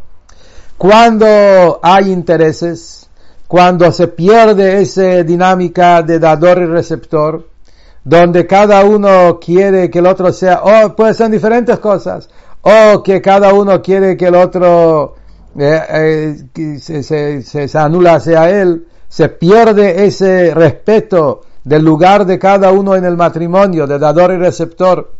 cuando 0.79 1.79
hay 1.83 2.11
intereses 2.11 3.06
cuando 3.47 3.93
se 3.93 4.09
pierde 4.09 4.81
esa 4.81 5.23
dinámica 5.23 6.03
de 6.03 6.19
dador 6.19 6.59
y 6.59 6.67
receptor, 6.67 7.49
donde 8.03 8.47
cada 8.47 8.85
uno 8.85 9.39
quiere 9.41 9.91
que 9.91 9.99
el 10.01 10.07
otro 10.07 10.33
sea, 10.33 10.63
o 10.63 10.95
puede 10.95 11.15
ser 11.15 11.31
diferentes 11.31 11.79
cosas, 11.79 12.29
o 12.63 13.03
que 13.03 13.21
cada 13.21 13.53
uno 13.53 13.81
quiere 13.83 14.17
que 14.17 14.27
el 14.27 14.35
otro 14.35 15.15
eh, 15.59 16.37
eh, 16.55 16.79
se, 16.81 17.03
se, 17.03 17.43
se, 17.43 17.79
anula 17.79 18.15
hacia 18.15 18.51
él, 18.51 18.87
se 19.09 19.29
pierde 19.29 20.05
ese 20.05 20.53
respeto 20.55 21.43
del 21.65 21.85
lugar 21.85 22.27
de 22.27 22.39
cada 22.39 22.73
uno 22.73 22.95
en 22.95 23.05
el 23.05 23.17
matrimonio, 23.17 23.87
de 23.87 23.99
dador 23.99 24.33
y 24.33 24.37
receptor. 24.37 25.13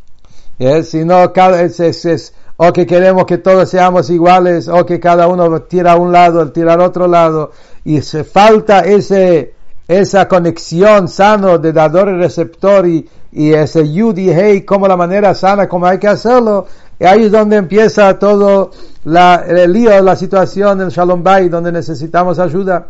¿Eh? 0.59 0.83
Si 0.83 1.05
no, 1.05 1.33
cada, 1.33 1.63
es, 1.63 1.81
es, 1.81 2.35
o 2.57 2.73
que 2.73 2.87
queremos 2.87 3.27
que 3.27 3.39
todos 3.39 3.69
seamos 3.69 4.09
iguales, 4.11 4.69
o 4.69 4.87
que 4.87 4.99
cada 4.99 5.29
uno 5.29 5.63
tira 5.63 5.93
a 5.93 5.97
un 5.97 6.13
lado, 6.13 6.41
el 6.43 6.53
tira 6.53 6.75
al 6.75 6.81
otro 6.81 7.07
lado, 7.07 7.53
y 7.85 8.01
se 8.01 8.25
falta 8.25 8.81
ese, 8.81 9.55
esa 9.87 10.27
conexión 10.27 11.09
sano 11.09 11.59
de 11.59 11.73
dador 11.73 12.09
y 12.09 12.17
receptor 12.17 12.87
y, 12.87 13.09
y 13.33 13.53
ese 13.53 13.93
yud 13.93 14.17
y 14.17 14.31
hey 14.33 14.63
como 14.63 14.89
la 14.89 14.97
manera 14.97 15.35
sana 15.35 15.69
como 15.69 15.87
hay 15.87 15.99
que 15.99 16.09
hacerlo, 16.09 16.67
Y 16.99 17.05
ahí 17.05 17.25
es 17.27 17.33
donde 17.33 17.57
empieza 17.57 18.19
todo 18.19 18.71
la, 19.05 19.45
el 19.47 19.73
lío, 19.73 20.01
la 20.03 20.17
situación 20.17 20.81
en 20.81 20.89
Shalom 20.89 21.23
Bay, 21.23 21.51
donde 21.51 21.71
necesitamos 21.71 22.39
ayuda. 22.39 22.89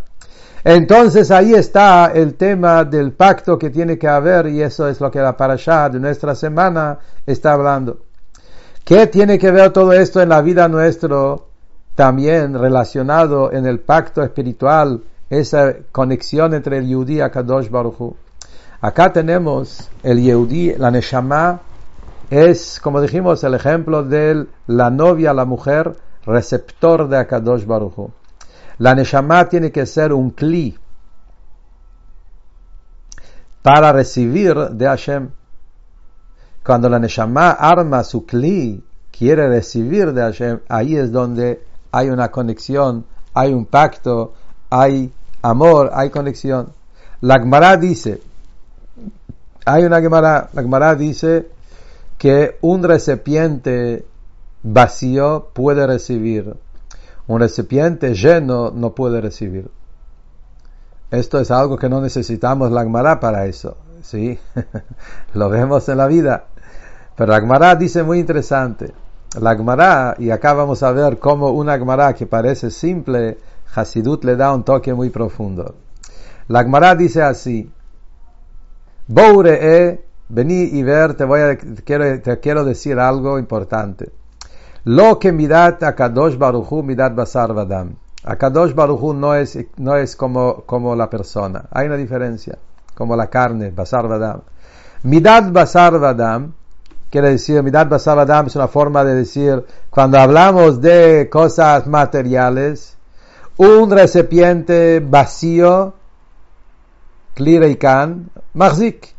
Entonces 0.63 1.31
ahí 1.31 1.55
está 1.55 2.13
el 2.15 2.35
tema 2.35 2.85
del 2.85 3.13
pacto 3.13 3.59
que 3.59 3.71
tiene 3.71 3.99
que 3.99 4.09
haber 4.09 4.47
y 4.49 4.63
eso 4.63 4.89
es 4.89 5.01
lo 5.01 5.11
que 5.11 5.21
la 5.21 5.37
parasha 5.37 5.89
de 5.89 6.01
nuestra 6.01 6.35
semana 6.35 6.99
está 7.27 7.53
hablando. 7.53 7.99
¿Qué 8.87 9.09
tiene 9.09 9.37
que 9.37 9.51
ver 9.51 9.73
todo 9.73 9.93
esto 9.93 10.23
en 10.23 10.29
la 10.29 10.41
vida 10.43 10.69
nuestra? 10.69 11.35
También 11.97 12.57
relacionado 12.57 13.53
en 13.53 13.67
el 13.67 13.81
pacto 13.81 14.23
espiritual, 14.23 15.03
esa 15.29 15.75
conexión 15.91 16.55
entre 16.55 16.79
el 16.79 16.87
Yehudi 16.87 17.21
y 17.21 17.31
Kadosh 17.31 17.69
Baruch 17.69 18.15
Acá 18.81 19.13
tenemos 19.13 19.91
el 20.05 20.23
Yehudi, 20.23 20.75
la 20.79 20.93
Neshama, 20.93 21.63
es, 22.31 22.79
como 22.79 23.01
dijimos, 23.01 23.43
el 23.43 23.55
ejemplo 23.55 24.05
de 24.05 24.47
la 24.69 24.89
novia, 24.89 25.35
la 25.35 25.45
mujer, 25.45 25.97
receptor 26.25 27.09
de 27.09 27.17
Akadosh 27.19 27.67
Baruch 27.67 28.13
La 28.79 28.95
Neshama 28.95 29.49
tiene 29.49 29.73
que 29.73 29.85
ser 29.85 30.13
un 30.13 30.31
Kli 30.31 30.79
para 33.63 33.91
recibir 33.91 34.55
de 34.55 34.87
Hashem. 34.87 35.31
Cuando 36.67 36.89
la 36.89 36.99
Neshama 36.99 37.53
arma 37.53 38.03
su 38.03 38.27
Kli, 38.27 38.83
quiere 39.17 39.49
recibir 39.49 40.13
de 40.13 40.23
Hashem, 40.23 40.59
ahí 40.69 40.97
es 40.97 41.13
donde 41.13 41.63
hay 41.93 42.11
una 42.11 42.33
conexión, 42.33 43.05
hay 43.35 43.55
un 43.55 43.67
pacto, 43.67 44.35
hay 44.69 45.13
amor, 45.43 45.93
hay 45.95 46.11
conexión. 46.11 46.73
La 47.21 47.39
Gemara 47.39 47.77
dice, 47.77 48.21
hay 49.65 49.85
una 49.85 50.01
Gemara, 50.01 50.51
la 50.53 50.63
Gemara 50.63 50.97
dice 50.97 51.47
que 52.19 52.59
un 52.63 52.83
recipiente 52.83 54.05
vacío 54.65 55.51
puede 55.53 55.87
recibir, 55.87 56.57
un 57.29 57.39
recipiente 57.39 58.13
lleno 58.15 58.73
no 58.73 58.93
puede 58.93 59.21
recibir. 59.21 59.71
Esto 61.13 61.39
es 61.39 61.53
algo 61.53 61.79
que 61.79 61.89
no 61.89 62.01
necesitamos 62.01 62.73
la 62.73 62.83
Gemara 62.83 63.21
para 63.21 63.47
eso, 63.47 63.77
¿sí? 64.03 64.37
Lo 65.35 65.49
vemos 65.49 65.89
en 65.89 65.99
la 65.99 66.09
vida. 66.09 66.47
Pero 67.17 67.33
la 67.33 67.41
Gemara 67.41 67.75
dice 67.75 68.03
muy 68.03 68.21
interesante. 68.21 68.93
La 69.41 69.57
Gemara, 69.57 70.15
y 70.19 70.31
acá 70.31 70.53
vamos 70.53 70.83
a 70.83 70.93
ver 70.93 71.19
cómo 71.19 71.51
una 71.51 71.79
Gemara 71.79 72.15
que 72.15 72.27
parece 72.27 72.71
simple, 72.71 73.39
Hasidut 73.75 74.25
le 74.25 74.37
da 74.37 74.55
un 74.55 74.65
toque 74.65 74.93
muy 74.95 75.11
profundo. 75.11 75.75
La 76.49 76.63
Gemara 76.63 76.95
dice 76.95 77.23
así, 77.23 77.71
Boure 79.09 80.05
vení 80.29 80.63
y 80.73 80.83
ver, 80.83 81.15
te 81.15 81.25
voy 81.25 81.41
a, 81.41 81.57
quiero, 81.57 82.21
te 82.21 82.39
quiero 82.41 82.65
decir 82.65 82.99
algo 82.99 83.39
importante. 83.39 84.13
Lo 84.85 85.19
que 85.19 85.33
midat 85.33 85.83
Akadosh 85.83 86.37
Baruchu 86.37 86.83
midat 86.83 87.15
Basar 87.15 87.53
Vadam. 87.53 87.97
Akadosh 88.25 88.75
Baruchu 88.75 89.15
no 89.15 89.35
es, 89.35 89.59
no 89.77 89.97
es 89.97 90.17
como, 90.17 90.63
como 90.65 90.95
la 90.95 91.11
persona. 91.11 91.65
Hay 91.71 91.87
una 91.87 91.97
diferencia. 91.97 92.59
Como 92.95 93.17
la 93.17 93.29
carne, 93.29 93.71
Basar 93.71 94.07
Vadam. 94.07 94.43
Midat 95.03 95.51
Basar 95.51 95.99
Vadam 95.99 96.53
quiere 97.11 97.31
decir, 97.31 97.63
Midat 97.63 97.89
Basar 97.89 98.17
Vadam 98.17 98.47
es 98.47 98.57
una 98.57 98.69
forma 98.69 99.05
de 99.05 99.15
decir, 99.15 99.65
cuando 99.91 100.19
hablamos 100.19 100.81
de 100.81 101.29
cosas 101.31 101.87
materiales, 101.87 102.97
un 103.57 103.91
recipiente 103.91 105.01
vacío 105.01 105.95
Kli 107.37 107.77
can 107.77 108.31
Mahzik. 108.55 109.15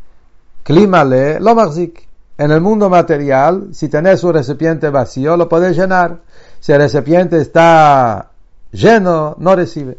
Climale, 0.63 1.39
lo 1.39 1.54
Mahzik. 1.54 2.08
En 2.39 2.52
el 2.52 2.62
mundo 2.62 2.89
material, 2.89 3.69
si 3.73 3.89
tenés 3.89 4.23
un 4.23 4.34
recipiente 4.34 4.89
vacío, 4.89 5.38
lo 5.38 5.47
podés 5.47 5.78
llenar. 5.78 6.17
Si 6.60 6.71
el 6.71 6.80
recipiente 6.80 7.39
está 7.39 8.32
lleno, 8.71 9.36
no 9.39 9.56
recibe. 9.56 9.97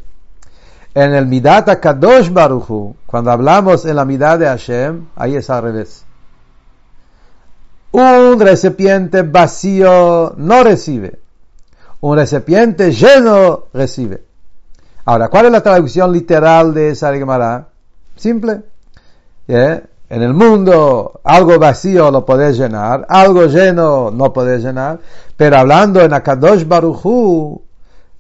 En 0.95 1.15
el 1.15 1.27
Midat 1.27 1.81
Kadosh 1.81 2.33
Baruchu, 2.33 2.97
cuando 3.07 3.31
hablamos 3.31 3.85
en 3.87 3.97
la 3.97 4.05
Midat 4.05 4.41
de 4.41 4.47
Hashem, 4.47 5.07
ahí 5.15 5.37
es 5.37 5.49
al 5.49 5.63
revés. 5.63 6.05
Un 7.93 8.39
recipiente 8.41 9.23
vacío 9.23 10.35
no 10.37 10.63
recibe. 10.63 11.19
Un 12.01 12.17
recipiente 12.17 12.93
lleno 12.93 13.65
recibe. 13.73 14.23
Ahora, 15.05 15.29
¿cuál 15.29 15.47
es 15.47 15.53
la 15.53 15.63
traducción 15.63 16.13
literal 16.13 16.75
de 16.75 16.91
esa 16.91 17.13
Gemara? 17.15 17.69
Simple. 18.17 18.63
En 19.49 20.23
el 20.23 20.35
mundo 20.35 21.21
algo 21.25 21.59
vacío 21.59 22.11
lo 22.11 22.25
podés 22.25 22.59
llenar, 22.59 23.07
algo 23.09 23.47
lleno 23.47 24.11
no 24.11 24.33
podés 24.33 24.63
llenar, 24.63 25.01
pero 25.37 25.57
hablando 25.57 26.01
en 26.03 26.13
Akadosh 26.13 26.67
Baruchu, 26.67 27.63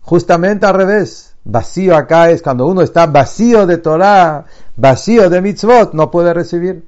justamente 0.01 0.67
al 0.67 0.75
revés. 0.75 1.35
Vacío 1.45 1.97
acá 1.97 2.31
es 2.31 2.43
cuando 2.43 2.67
uno 2.67 2.83
está 2.83 3.07
vacío 3.07 3.67
de 3.67 3.79
Torah, 3.79 4.45
vacío 4.77 5.31
de 5.31 5.41
mitzvot, 5.41 5.93
no 5.95 6.11
puede 6.11 6.35
recibir. 6.35 6.87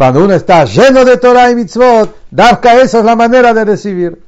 Cuando 0.00 0.24
uno 0.24 0.32
está 0.32 0.64
lleno 0.64 1.04
de 1.04 1.18
Torah 1.18 1.50
y 1.50 1.54
mitzvot, 1.54 2.20
Dafka 2.30 2.80
esa 2.80 3.00
es 3.00 3.04
la 3.04 3.16
manera 3.16 3.52
de 3.52 3.66
recibir. 3.66 4.24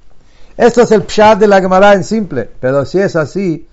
Esto 0.55 0.83
es 0.83 0.91
el 0.91 1.05
pshat 1.05 1.39
de 1.39 1.49
la 1.49 1.63
Gemara 1.63 1.95
en 1.95 2.05
simple, 2.05 2.51
pero 2.61 2.85
si 2.85 2.99
es 2.99 3.17
así, 3.17 3.67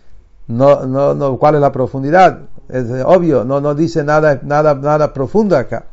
no, 0.48 0.86
no, 0.86 1.14
no, 1.14 1.38
¿cuál 1.38 1.56
es 1.56 1.62
la 1.62 1.74
profundidad? 1.74 2.40
Es 2.70 2.86
obvio, 3.04 3.44
no, 3.44 3.60
no 3.60 3.76
dice 3.76 4.06
nada, 4.06 4.40
nada, 4.44 4.76
nada 4.76 5.12
profundo 5.12 5.58
acá. 5.58 5.88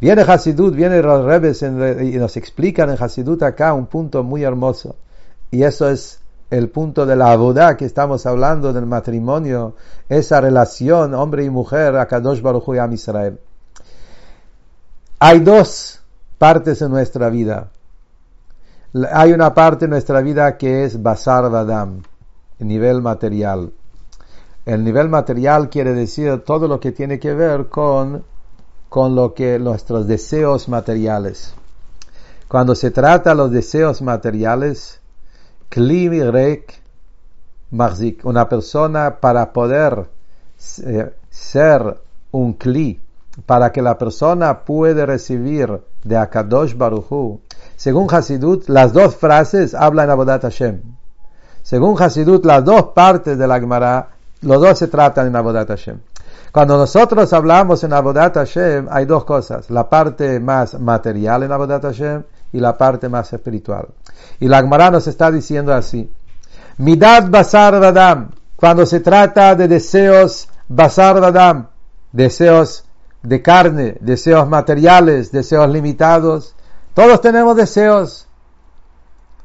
Viene 0.00 0.22
Hasidut, 0.22 0.74
viene 0.74 1.00
los 1.00 1.24
Rebes 1.24 1.62
y 1.62 2.18
nos 2.18 2.36
explican 2.36 2.90
en 2.90 3.00
Hasidut 3.00 3.40
acá 3.44 3.72
un 3.72 3.86
punto 3.86 4.24
muy 4.24 4.42
hermoso. 4.42 4.96
Y 5.52 5.62
eso 5.62 5.88
es 5.88 6.18
el 6.50 6.70
punto 6.70 7.06
de 7.06 7.14
la 7.14 7.36
boda 7.36 7.76
que 7.76 7.84
estamos 7.84 8.26
hablando 8.26 8.72
del 8.72 8.86
matrimonio, 8.86 9.76
esa 10.08 10.40
relación 10.40 11.14
hombre 11.14 11.44
y 11.44 11.50
mujer, 11.50 11.94
a 11.98 12.06
Kadosh 12.06 12.42
Baruch 12.42 12.74
y 12.74 12.78
a 12.78 12.86
Israel. 12.92 13.38
Hay 15.18 15.40
dos 15.40 16.00
partes 16.36 16.82
en 16.82 16.90
nuestra 16.90 17.30
vida. 17.30 17.70
Hay 19.12 19.32
una 19.32 19.54
parte 19.54 19.86
en 19.86 19.92
nuestra 19.92 20.20
vida 20.20 20.58
que 20.58 20.84
es 20.84 21.02
Basar 21.02 21.50
Vadam, 21.50 22.02
nivel 22.58 23.00
material. 23.00 23.72
El 24.66 24.84
nivel 24.84 25.08
material 25.08 25.70
quiere 25.70 25.94
decir 25.94 26.42
todo 26.44 26.68
lo 26.68 26.80
que 26.80 26.92
tiene 26.92 27.18
que 27.18 27.32
ver 27.32 27.68
con, 27.68 28.24
con 28.90 29.14
lo 29.14 29.32
que 29.32 29.58
nuestros 29.58 30.06
deseos 30.06 30.68
materiales. 30.68 31.54
Cuando 32.46 32.74
se 32.74 32.90
trata 32.90 33.30
de 33.30 33.36
los 33.36 33.50
deseos 33.50 34.02
materiales, 34.02 35.00
rek 35.70 36.82
una 38.22 38.48
persona 38.48 39.16
para 39.16 39.52
poder 39.52 40.10
eh, 40.84 41.14
ser 41.30 42.00
un 42.32 42.52
kli, 42.52 43.00
para 43.44 43.70
que 43.72 43.82
la 43.82 43.98
persona 43.98 44.64
pueda 44.64 45.04
recibir 45.04 45.80
de 46.04 46.16
Akadosh 46.16 46.74
Baruchu, 46.74 47.40
según 47.76 48.06
Hasidut, 48.10 48.68
las 48.68 48.92
dos 48.92 49.16
frases 49.16 49.74
hablan 49.74 50.08
Abodat 50.08 50.42
Hashem. 50.42 50.80
Según 51.62 52.00
Hasidut, 52.00 52.44
las 52.46 52.64
dos 52.64 52.84
partes 52.94 53.36
de 53.36 53.46
la 53.46 53.60
Gemara 53.60 54.08
los 54.42 54.60
dos 54.60 54.78
se 54.78 54.88
tratan 54.88 55.26
en 55.26 55.36
Abodat 55.36 55.68
Hashem. 55.68 55.98
Cuando 56.52 56.78
nosotros 56.78 57.32
hablamos 57.32 57.84
en 57.84 57.92
Abodat 57.92 58.34
Hashem, 58.34 58.86
hay 58.90 59.04
dos 59.04 59.24
cosas. 59.24 59.70
La 59.70 59.88
parte 59.88 60.40
más 60.40 60.78
material 60.78 61.42
en 61.42 61.52
Abodat 61.52 61.82
Hashem 61.82 62.22
y 62.52 62.60
la 62.60 62.78
parte 62.78 63.08
más 63.08 63.32
espiritual. 63.32 63.88
Y 64.40 64.48
la 64.48 64.60
Gemara 64.60 64.90
nos 64.90 65.06
está 65.06 65.30
diciendo 65.30 65.74
así. 65.74 66.10
Midad 66.78 67.28
Basar 67.28 67.78
Vadam. 67.80 68.30
Cuando 68.56 68.86
se 68.86 69.00
trata 69.00 69.54
de 69.54 69.68
deseos 69.68 70.48
Basar 70.68 71.20
Vadam, 71.20 71.68
deseos 72.12 72.85
de 73.22 73.42
carne, 73.42 73.96
deseos 74.00 74.48
materiales, 74.48 75.32
deseos 75.32 75.68
limitados. 75.68 76.54
Todos 76.94 77.20
tenemos 77.20 77.56
deseos. 77.56 78.28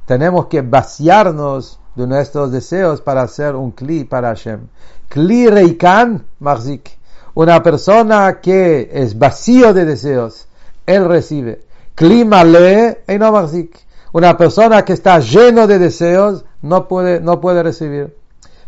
Tenemos 0.05 0.47
que 0.47 0.62
vaciarnos 0.62 1.79
de 1.95 2.07
nuestros 2.07 2.51
deseos 2.51 3.01
para 3.01 3.23
hacer 3.23 3.55
un 3.55 3.71
kli 3.71 4.03
para 4.03 4.29
Hashem. 4.29 4.67
Kli 5.10 5.47
reikan 5.47 6.25
marzik. 6.39 6.97
Una 7.34 7.63
persona 7.63 8.39
que 8.41 8.89
es 8.91 9.17
vacío 9.17 9.73
de 9.73 9.86
deseos, 9.86 10.47
él 10.86 11.05
recibe. 11.05 11.62
Kli 11.95 12.25
male 12.25 13.03
no 13.19 13.31
marzik. 13.31 13.77
Una 14.13 14.38
persona 14.38 14.84
que 14.84 14.93
está 14.93 15.19
lleno 15.19 15.67
de 15.67 15.79
deseos 15.79 16.43
no 16.62 16.88
puede, 16.88 17.21
no 17.21 17.39
puede 17.39 17.63
recibir. 17.63 18.15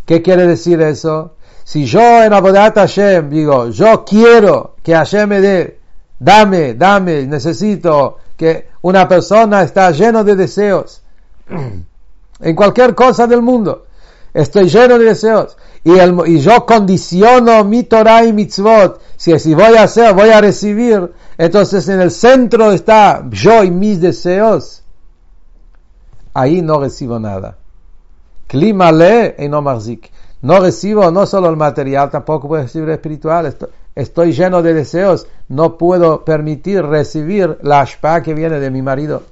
¿Qué 0.05 0.21
quiere 0.21 0.47
decir 0.47 0.81
eso? 0.81 1.35
Si 1.63 1.85
yo 1.85 2.23
en 2.23 2.33
Abodat 2.33 2.75
Hashem 2.75 3.29
digo, 3.29 3.69
yo 3.69 4.03
quiero 4.03 4.75
que 4.83 4.93
Hashem 4.93 5.29
me 5.29 5.41
dé, 5.41 5.79
dame, 6.19 6.73
dame, 6.73 7.25
necesito 7.25 8.17
que 8.35 8.69
una 8.81 9.07
persona 9.07 9.63
está 9.63 9.91
lleno 9.91 10.23
de 10.23 10.35
deseos. 10.35 11.01
en 12.39 12.55
cualquier 12.55 12.93
cosa 12.93 13.27
del 13.27 13.41
mundo. 13.41 13.85
Estoy 14.33 14.67
lleno 14.67 14.97
de 14.97 15.05
deseos. 15.05 15.57
Y, 15.83 15.91
y 15.91 16.39
yo 16.39 16.65
condiciono 16.65 17.63
mi 17.63 17.83
Torah 17.83 18.23
y 18.25 18.33
mitzvot. 18.33 19.01
Si, 19.15 19.37
si 19.39 19.53
voy 19.53 19.75
a 19.75 19.83
hacer, 19.83 20.13
voy 20.13 20.29
a 20.29 20.41
recibir. 20.41 21.11
Entonces 21.37 21.87
en 21.87 22.01
el 22.01 22.11
centro 22.11 22.71
está 22.71 23.25
yo 23.29 23.63
y 23.63 23.71
mis 23.71 24.01
deseos. 24.01 24.83
ahí 26.33 26.61
no 26.61 26.79
recibo 26.79 27.19
nada. 27.19 27.57
Clima 28.47 28.91
le 28.91 29.35
y 29.39 29.47
no 29.47 29.61
marzik. 29.61 30.11
No 30.43 30.59
recibo 30.59 31.09
no 31.09 31.25
solo 31.25 31.49
el 31.49 31.55
material, 31.55 32.09
tampoco 32.09 32.49
puedo 32.49 32.63
recibir 32.63 32.89
el 32.89 32.95
espiritual. 32.95 33.55
Estoy, 33.95 34.33
lleno 34.33 34.61
de 34.61 34.73
deseos, 34.73 35.25
no 35.47 35.77
puedo 35.77 36.25
permitir 36.25 36.83
recibir 36.83 37.59
la 37.61 37.79
ashpa 37.79 38.21
que 38.21 38.33
viene 38.33 38.59
de 38.59 38.69
mi 38.69 38.81
marido. 38.81 39.23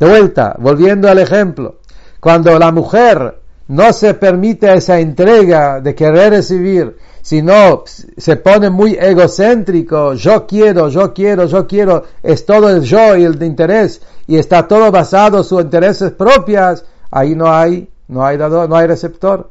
De 0.00 0.08
vuelta, 0.08 0.56
volviendo 0.58 1.10
al 1.10 1.18
ejemplo, 1.18 1.76
cuando 2.18 2.58
la 2.58 2.72
mujer 2.72 3.38
no 3.68 3.92
se 3.92 4.14
permite 4.14 4.72
esa 4.72 4.98
entrega 4.98 5.82
de 5.82 5.94
querer 5.94 6.30
recibir, 6.30 6.96
sino 7.20 7.84
se 7.86 8.36
pone 8.36 8.70
muy 8.70 8.96
egocéntrico, 8.98 10.14
yo 10.14 10.46
quiero, 10.46 10.88
yo 10.88 11.12
quiero, 11.12 11.44
yo 11.44 11.66
quiero, 11.66 12.04
es 12.22 12.46
todo 12.46 12.70
el 12.70 12.80
yo 12.84 13.16
y 13.16 13.24
el 13.24 13.38
de 13.38 13.44
interés, 13.44 14.00
y 14.26 14.38
está 14.38 14.66
todo 14.66 14.90
basado 14.90 15.38
en 15.38 15.44
sus 15.44 15.60
intereses 15.60 16.10
propias, 16.12 16.86
ahí 17.10 17.34
no 17.34 17.52
hay, 17.52 17.90
no 18.08 18.24
hay 18.24 18.38
no 18.38 18.76
hay 18.76 18.86
receptor. 18.86 19.50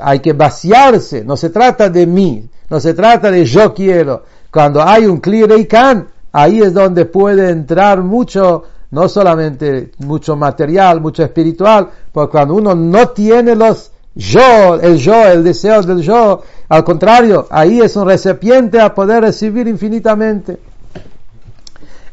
Hay 0.00 0.20
que 0.20 0.32
vaciarse, 0.32 1.24
no 1.24 1.36
se 1.36 1.50
trata 1.50 1.90
de 1.90 2.06
mí, 2.06 2.48
no 2.70 2.80
se 2.80 2.94
trata 2.94 3.30
de 3.30 3.44
yo 3.44 3.74
quiero. 3.74 4.24
Cuando 4.50 4.82
hay 4.82 5.06
un 5.06 5.18
clear 5.18 5.66
can, 5.66 6.08
ahí 6.32 6.60
es 6.60 6.72
donde 6.72 7.04
puede 7.04 7.50
entrar 7.50 8.02
mucho 8.02 8.64
no 8.90 9.08
solamente 9.08 9.90
mucho 9.98 10.36
material, 10.36 11.00
mucho 11.00 11.24
espiritual, 11.24 11.88
porque 12.12 12.30
cuando 12.30 12.54
uno 12.54 12.76
no 12.76 13.08
tiene 13.08 13.56
los 13.56 13.90
yo, 14.14 14.76
el 14.76 14.96
yo, 14.98 15.26
el 15.26 15.42
deseo 15.42 15.82
del 15.82 16.00
yo, 16.00 16.42
al 16.68 16.84
contrario, 16.84 17.48
ahí 17.50 17.80
es 17.80 17.96
un 17.96 18.06
recipiente 18.06 18.80
a 18.80 18.94
poder 18.94 19.22
recibir 19.22 19.66
infinitamente. 19.66 20.60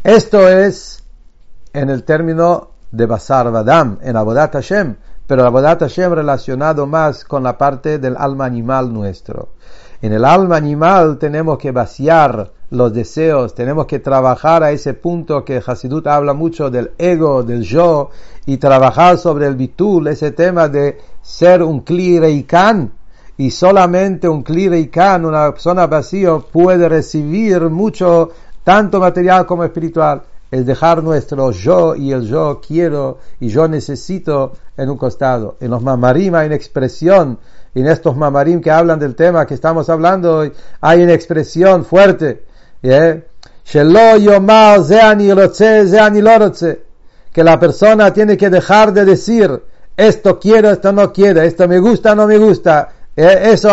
Esto 0.03 0.47
es 0.47 1.03
en 1.73 1.91
el 1.91 2.03
término 2.03 2.69
de 2.91 3.05
Basar 3.05 3.51
Vadam, 3.51 3.99
en 4.01 4.17
Abodat 4.17 4.53
Hashem, 4.53 4.95
pero 5.31 5.45
Abodat 5.45 5.79
Hashem 5.79 6.11
relacionado 6.11 6.85
más 6.85 7.23
con 7.23 7.43
la 7.43 7.57
parte 7.57 7.99
del 7.99 8.17
alma 8.17 8.43
animal 8.43 8.91
nuestro. 8.91 9.53
En 10.01 10.11
el 10.11 10.25
alma 10.25 10.57
animal 10.57 11.17
tenemos 11.19 11.57
que 11.57 11.71
vaciar 11.71 12.51
los 12.69 12.91
deseos, 12.91 13.55
tenemos 13.55 13.85
que 13.85 13.99
trabajar 13.99 14.61
a 14.61 14.71
ese 14.71 14.93
punto 14.93 15.45
que 15.45 15.63
Hasidut 15.65 16.05
habla 16.07 16.33
mucho 16.33 16.69
del 16.69 16.91
ego, 16.97 17.43
del 17.43 17.61
yo, 17.61 18.09
y 18.45 18.57
trabajar 18.57 19.17
sobre 19.17 19.47
el 19.47 19.55
bitul, 19.55 20.07
ese 20.07 20.31
tema 20.31 20.67
de 20.67 20.97
ser 21.21 21.63
un 21.63 21.79
kli 21.79 22.45
y 23.37 23.51
solamente 23.51 24.27
un 24.27 24.43
kli 24.43 24.67
reikan, 24.67 25.23
una 25.23 25.49
persona 25.51 25.87
vacío, 25.87 26.45
puede 26.51 26.89
recibir 26.89 27.69
mucho, 27.69 28.31
tanto 28.65 28.99
material 28.99 29.45
como 29.45 29.63
espiritual. 29.63 30.23
Es 30.51 30.65
dejar 30.65 31.01
nuestro 31.01 31.51
yo 31.51 31.95
y 31.95 32.11
el 32.11 32.27
yo 32.27 32.61
quiero 32.65 33.19
y 33.39 33.47
yo 33.47 33.67
necesito 33.67 34.51
en 34.75 34.89
un 34.89 34.97
costado. 34.97 35.55
En 35.61 35.71
los 35.71 35.81
mamarim 35.81 36.35
hay 36.35 36.47
una 36.47 36.55
expresión, 36.55 37.39
en 37.73 37.87
estos 37.87 38.17
mamarim 38.17 38.59
que 38.59 38.69
hablan 38.69 38.99
del 38.99 39.15
tema 39.15 39.45
que 39.45 39.53
estamos 39.53 39.89
hablando, 39.89 40.51
hay 40.81 41.03
una 41.03 41.13
expresión 41.13 41.85
fuerte 41.85 42.43
que 47.33 47.43
la 47.43 47.59
persona 47.59 48.13
tiene 48.13 48.37
que 48.37 48.49
dejar 48.49 48.93
de 48.93 49.05
decir 49.05 49.63
esto 49.95 50.39
quiero, 50.39 50.71
esto 50.71 50.91
no 50.91 51.13
quiero, 51.13 51.41
esto 51.41 51.67
me 51.67 51.79
gusta, 51.79 52.15
no 52.15 52.27
me 52.27 52.37
gusta, 52.37 52.89
eso 53.15 53.69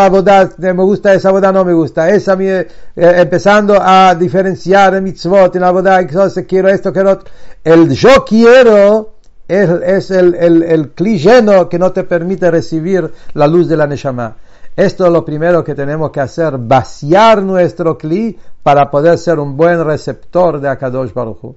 me 0.60 0.82
gusta, 0.82 1.14
esa 1.14 1.30
boda 1.30 1.52
no 1.52 1.64
me 1.64 1.72
gusta, 1.72 2.10
esa 2.10 2.36
eh, 2.40 2.66
empezando 2.94 3.78
a 3.80 4.14
diferenciar 4.14 4.96
en 4.96 5.04
mitzvot, 5.04 5.54
en 5.54 5.62
boda, 5.72 6.04
quiero 6.46 6.68
esto, 6.68 6.92
quiero 6.92 7.12
otro. 7.12 7.30
El 7.62 7.90
yo 7.90 8.24
quiero 8.24 9.14
es, 9.46 9.70
es 9.70 10.10
el, 10.10 10.34
el, 10.34 10.62
el 10.62 10.92
lleno 10.94 11.68
que 11.68 11.78
no 11.78 11.92
te 11.92 12.04
permite 12.04 12.50
recibir 12.50 13.10
la 13.34 13.46
luz 13.46 13.68
de 13.68 13.76
la 13.76 13.86
Neshama. 13.86 14.36
Esto 14.76 15.06
es 15.06 15.12
lo 15.12 15.24
primero 15.24 15.64
que 15.64 15.74
tenemos 15.74 16.10
que 16.10 16.20
hacer, 16.20 16.56
vaciar 16.58 17.42
nuestro 17.42 17.98
cli 17.98 18.38
para 18.62 18.90
poder 18.90 19.18
ser 19.18 19.38
un 19.40 19.56
buen 19.56 19.84
receptor 19.84 20.60
de 20.60 20.68
Akadosh 20.68 21.12
Baruch 21.12 21.56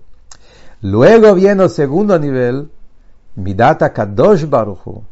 Luego 0.81 1.35
viene 1.35 1.63
el 1.63 1.69
segundo 1.69 2.17
nivel, 2.17 2.69
Midat 3.35 3.83
Akadosh 3.83 4.49
Baruch 4.49 5.03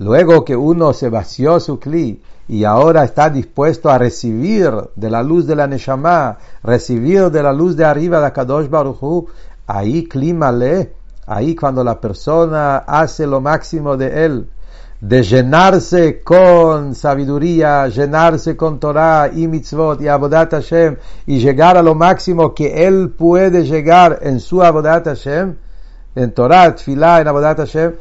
Luego 0.00 0.46
que 0.46 0.56
uno 0.56 0.94
se 0.94 1.10
vació 1.10 1.60
su 1.60 1.78
cli 1.78 2.22
y 2.48 2.64
ahora 2.64 3.04
está 3.04 3.28
dispuesto 3.28 3.90
a 3.90 3.98
recibir 3.98 4.72
de 4.96 5.10
la 5.10 5.22
luz 5.22 5.46
de 5.46 5.54
la 5.54 5.66
Neshama, 5.66 6.38
recibir 6.62 7.30
de 7.30 7.42
la 7.42 7.52
luz 7.52 7.76
de 7.76 7.84
arriba 7.84 8.18
de 8.18 8.28
Akadosh 8.28 8.70
Baruch 8.70 9.28
ahí 9.66 10.04
clima 10.04 10.52
le, 10.52 10.94
ahí 11.26 11.54
cuando 11.54 11.84
la 11.84 12.00
persona 12.00 12.78
hace 12.78 13.26
lo 13.26 13.42
máximo 13.42 13.98
de 13.98 14.24
él, 14.24 14.48
de 15.02 15.22
llenarse 15.22 16.22
con 16.22 16.94
sabiduría, 16.94 17.86
llenarse 17.88 18.56
con 18.56 18.80
Torah 18.80 19.28
y 19.30 19.48
mitzvot 19.48 20.00
y 20.00 20.08
abodat 20.08 20.52
Hashem 20.52 20.96
y 21.26 21.40
llegar 21.40 21.76
a 21.76 21.82
lo 21.82 21.94
máximo 21.94 22.54
que 22.54 22.86
él 22.86 23.10
puede 23.10 23.66
llegar 23.66 24.20
en 24.22 24.40
su 24.40 24.62
abodat 24.62 25.04
Hashem, 25.04 25.56
en 26.14 26.32
Torah, 26.32 26.74
Tfilah, 26.74 27.20
en 27.20 27.28
abodat 27.28 27.58
Hashem, 27.58 27.92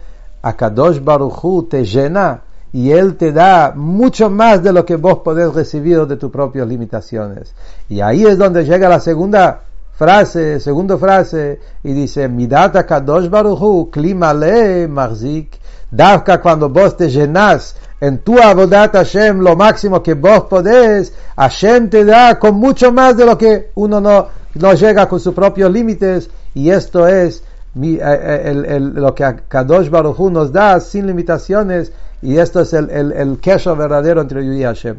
a 0.41 0.53
Kadosh 0.53 0.99
Baruchu 1.03 1.63
te 1.63 1.83
llena 1.85 2.41
y 2.71 2.91
él 2.91 3.15
te 3.15 3.31
da 3.31 3.73
mucho 3.75 4.29
más 4.29 4.61
de 4.61 4.71
lo 4.71 4.85
que 4.85 4.95
vos 4.95 5.19
podés 5.19 5.53
recibir 5.53 6.05
de 6.05 6.17
tus 6.17 6.31
propias 6.31 6.67
limitaciones. 6.67 7.53
Y 7.89 8.01
ahí 8.01 8.25
es 8.25 8.37
donde 8.37 8.63
llega 8.63 8.87
la 8.87 8.99
segunda 8.99 9.61
frase, 9.93 10.59
segunda 10.59 10.97
frase, 10.97 11.59
y 11.83 11.93
dice, 11.93 12.29
Midata 12.29 12.85
Kadosh 12.85 13.29
Baruchu, 13.29 13.89
klimale 13.91 14.87
marzik, 14.87 15.59
Davka 15.91 16.39
cuando 16.39 16.69
vos 16.69 16.95
te 16.95 17.09
llenas 17.09 17.75
en 17.99 18.19
tu 18.19 18.39
abodat 18.39 18.93
Hashem 18.93 19.39
lo 19.39 19.55
máximo 19.55 20.03
que 20.03 20.13
vos 20.13 20.43
podés, 20.43 21.13
Hashem 21.35 21.89
te 21.89 22.05
da 22.05 22.37
con 22.37 22.55
mucho 22.55 22.91
más 22.91 23.17
de 23.17 23.25
lo 23.25 23.37
que 23.37 23.71
uno 23.75 23.99
no, 23.99 24.27
no 24.53 24.73
llega 24.73 25.09
con 25.09 25.19
sus 25.19 25.33
propios 25.33 25.71
límites 25.71 26.29
y 26.53 26.69
esto 26.69 27.07
es 27.07 27.43
eh, 27.75 27.99
eh, 28.01 28.79
lo 28.79 29.13
que 29.13 29.35
Kadosh 29.47 29.89
Baruch 29.89 30.19
Hu 30.19 30.29
nos 30.29 30.51
da 30.51 30.79
sin 30.79 31.07
limitaciones 31.07 31.91
y 32.21 32.37
esto 32.37 32.61
es 32.61 32.73
el, 32.73 32.89
el, 32.89 33.11
el 33.11 33.39
verdadero 33.77 34.21
entre 34.21 34.45
yo 34.45 34.53
y 34.53 34.63
Hashem. 34.63 34.97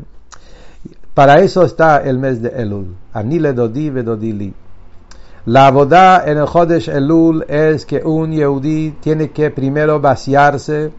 Para 1.15 1.41
eso 1.41 1.65
está 1.65 1.99
el 1.99 2.19
mes 2.19 2.41
de 2.41 2.49
Elul. 2.51 2.95
Anile 3.13 3.53
dodi 3.53 3.91
vedodili. 3.91 4.55
La 5.47 5.71
boda 5.71 6.23
en 6.27 6.39
el 6.39 6.47
Jodesh 6.47 6.89
Elul 6.89 7.45
es 7.49 7.87
que 7.87 8.03
un 8.05 8.31
Yehudi 8.31 8.93
tiene 9.01 9.31
que 9.31 9.51
primero 9.51 10.01
vaciarse. 10.01 10.93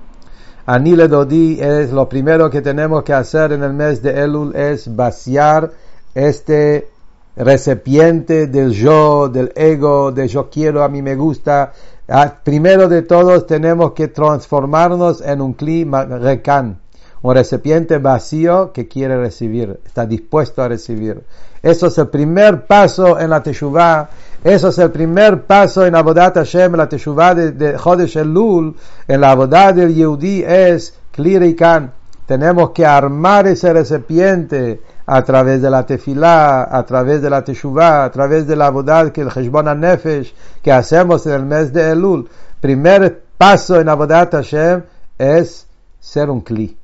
Anile 0.66 1.08
Dodi 1.08 1.60
es 1.60 1.92
lo 1.92 2.08
primero 2.08 2.50
que 2.50 2.62
tenemos 2.62 3.04
que 3.04 3.14
hacer 3.14 3.52
en 3.52 3.64
el 3.64 3.74
mes 3.74 4.02
de 4.02 4.24
Elul 4.24 4.56
es 4.56 4.96
vaciar 4.96 5.72
este 6.14 6.91
recipiente 7.36 8.48
del 8.48 8.72
yo, 8.72 9.30
del 9.30 9.52
ego, 9.56 10.12
de 10.12 10.28
yo 10.28 10.50
quiero, 10.50 10.84
a 10.84 10.90
mí 10.90 11.02
me 11.02 11.16
gusta. 11.16 11.74
Ah, 12.08 12.34
primero 12.44 12.90
de 12.90 13.04
todos 13.04 13.48
tenemos 13.48 13.94
que 13.94 14.08
transformarnos 14.08 15.22
en 15.22 15.42
un 15.42 15.54
clima 15.54 16.04
recan, 16.06 16.80
un 17.22 17.34
recipiente 17.34 17.98
vacío 18.00 18.74
que 18.74 18.88
quiere 18.88 19.18
recibir, 19.18 19.80
está 19.86 20.06
dispuesto 20.06 20.62
a 20.62 20.68
recibir. 20.68 21.24
Eso 21.62 21.88
es 21.88 21.98
el 21.98 22.08
primer 22.08 22.66
paso 22.66 23.20
en 23.20 23.30
la 23.30 23.44
Teshuvah 23.44 24.10
eso 24.44 24.70
es 24.70 24.80
el 24.80 24.90
primer 24.90 25.44
paso 25.44 25.86
en 25.86 25.94
Abodat 25.94 26.34
Hashem, 26.34 26.74
la 26.74 26.90
Teshuvah 26.90 27.36
de, 27.36 27.52
de 27.52 27.78
Chodesh 27.78 28.18
Elul, 28.18 28.76
en 29.08 29.22
la 29.22 29.32
Abodat 29.32 29.76
del 29.76 29.94
Yehudi 29.94 30.44
es 30.44 30.96
Klirikan. 31.12 31.92
Tenemos 32.32 32.70
que 32.70 32.86
armar 32.86 33.46
ese 33.46 33.74
recipiente 33.74 34.80
a 35.06 35.22
través 35.22 35.62
de 35.62 35.70
la 35.70 35.86
tefilá, 35.86 36.64
a 36.64 36.86
través 36.86 37.22
de 37.22 37.30
la 37.30 37.44
teshuvah, 37.44 38.06
a 38.06 38.10
través 38.10 38.48
de 38.48 38.56
la 38.56 38.68
abodat 38.68 39.12
que 39.12 39.20
el 39.20 39.28
Heshbon 39.28 39.78
Nefesh 39.78 40.34
que 40.62 40.72
hacemos 40.72 41.26
en 41.26 41.34
el 41.34 41.46
mes 41.46 41.74
de 41.74 41.92
Elul. 41.92 42.30
Primer 42.62 43.22
paso 43.38 43.82
en 43.82 43.90
abodat 43.90 44.32
Hashem 44.32 44.82
es 45.18 45.68
ser 46.00 46.30
un 46.30 46.40
kli. 46.40 46.78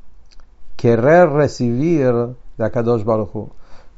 Querer 0.75 1.29
recibir 1.29 2.13
de 2.57 2.65
Akadosh 2.65 3.05
Baruch 3.05 3.29
Hu. 3.33 3.49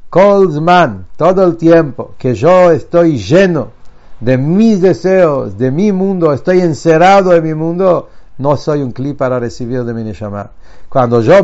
Kolzman, 0.07 1.07
todo 1.17 1.43
el 1.45 1.57
tiempo 1.57 2.13
que 2.19 2.35
yo 2.35 2.69
estoy 2.69 3.17
lleno 3.17 3.71
de 4.19 4.37
mis 4.37 4.81
deseos, 4.81 5.57
de 5.57 5.71
mi 5.71 5.91
mundo, 5.91 6.31
estoy 6.31 6.61
encerrado 6.61 7.33
en 7.33 7.43
mi 7.43 7.55
mundo, 7.55 8.07
no 8.37 8.55
soy 8.55 8.83
un 8.83 8.91
cli 8.91 9.15
para 9.15 9.39
recibir 9.39 9.83
de 9.83 9.95
mi 9.95 10.03
neshama. 10.03 10.51
Cuando 10.89 11.21
yo 11.21 11.35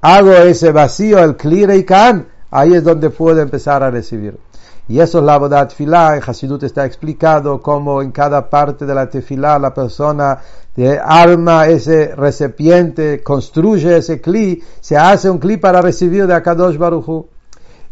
hago 0.00 0.32
ese 0.32 0.70
vacío, 0.72 1.18
el 1.18 1.36
kli 1.36 1.66
reikan, 1.66 2.28
ahí 2.50 2.74
es 2.74 2.84
donde 2.84 3.10
puedo 3.10 3.40
empezar 3.40 3.82
a 3.82 3.90
recibir. 3.90 4.38
Y 4.86 5.00
eso 5.00 5.18
es 5.18 5.24
la 5.24 5.38
bodat 5.38 5.72
filah, 5.72 6.16
en 6.16 6.22
Hasidut 6.24 6.62
está 6.62 6.84
explicado 6.84 7.60
cómo 7.60 8.02
en 8.02 8.12
cada 8.12 8.48
parte 8.50 8.84
de 8.84 8.94
la 8.94 9.08
tefilá 9.08 9.58
la 9.58 9.72
persona 9.72 10.38
arma 11.02 11.66
ese 11.68 12.14
recipiente, 12.14 13.22
construye 13.22 13.96
ese 13.96 14.20
kli, 14.20 14.62
se 14.80 14.96
hace 14.96 15.30
un 15.30 15.38
kli 15.38 15.56
para 15.56 15.80
recibir 15.80 16.26
de 16.26 16.34
Akadosh 16.34 16.76
Baruchu. 16.76 17.26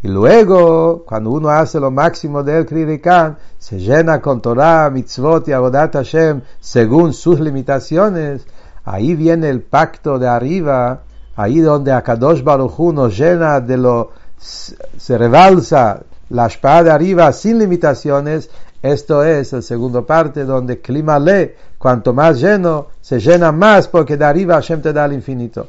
Y 0.03 0.09
luego, 0.09 1.03
cuando 1.05 1.31
uno 1.31 1.49
hace 1.49 1.79
lo 1.79 1.89
máximo 1.89 2.43
del 2.43 2.65
Kririkan, 2.65 3.37
se 3.57 3.79
llena 3.79 4.19
con 4.19 4.41
Torah, 4.41 4.89
mitzvot 4.89 5.47
y 5.47 5.53
abodat 5.53 5.93
Hashem 5.93 6.41
según 6.59 7.13
sus 7.13 7.39
limitaciones, 7.39 8.45
ahí 8.85 9.15
viene 9.15 9.49
el 9.49 9.61
pacto 9.61 10.19
de 10.19 10.27
arriba, 10.27 11.01
ahí 11.35 11.59
donde 11.59 11.91
Akadosh 11.91 12.43
Baruch 12.43 12.73
Hu 12.77 12.93
nos 12.93 13.17
llena 13.17 13.59
de 13.59 13.77
lo, 13.77 14.11
se 14.37 15.17
rebalsa 15.17 16.01
la 16.29 16.47
espada 16.47 16.83
de 16.83 16.91
arriba 16.91 17.31
sin 17.31 17.59
limitaciones, 17.59 18.49
esto 18.81 19.23
es 19.23 19.53
el 19.53 19.63
segundo 19.63 20.05
parte 20.05 20.43
donde 20.43 20.81
clima 20.81 21.17
le, 21.19 21.55
cuanto 21.77 22.13
más 22.13 22.41
lleno, 22.41 22.87
se 22.99 23.19
llena 23.19 23.51
más 23.51 23.87
porque 23.87 24.17
de 24.17 24.25
arriba 24.25 24.55
Hashem 24.55 24.81
te 24.81 24.91
da 24.91 25.05
el 25.05 25.13
infinito. 25.13 25.67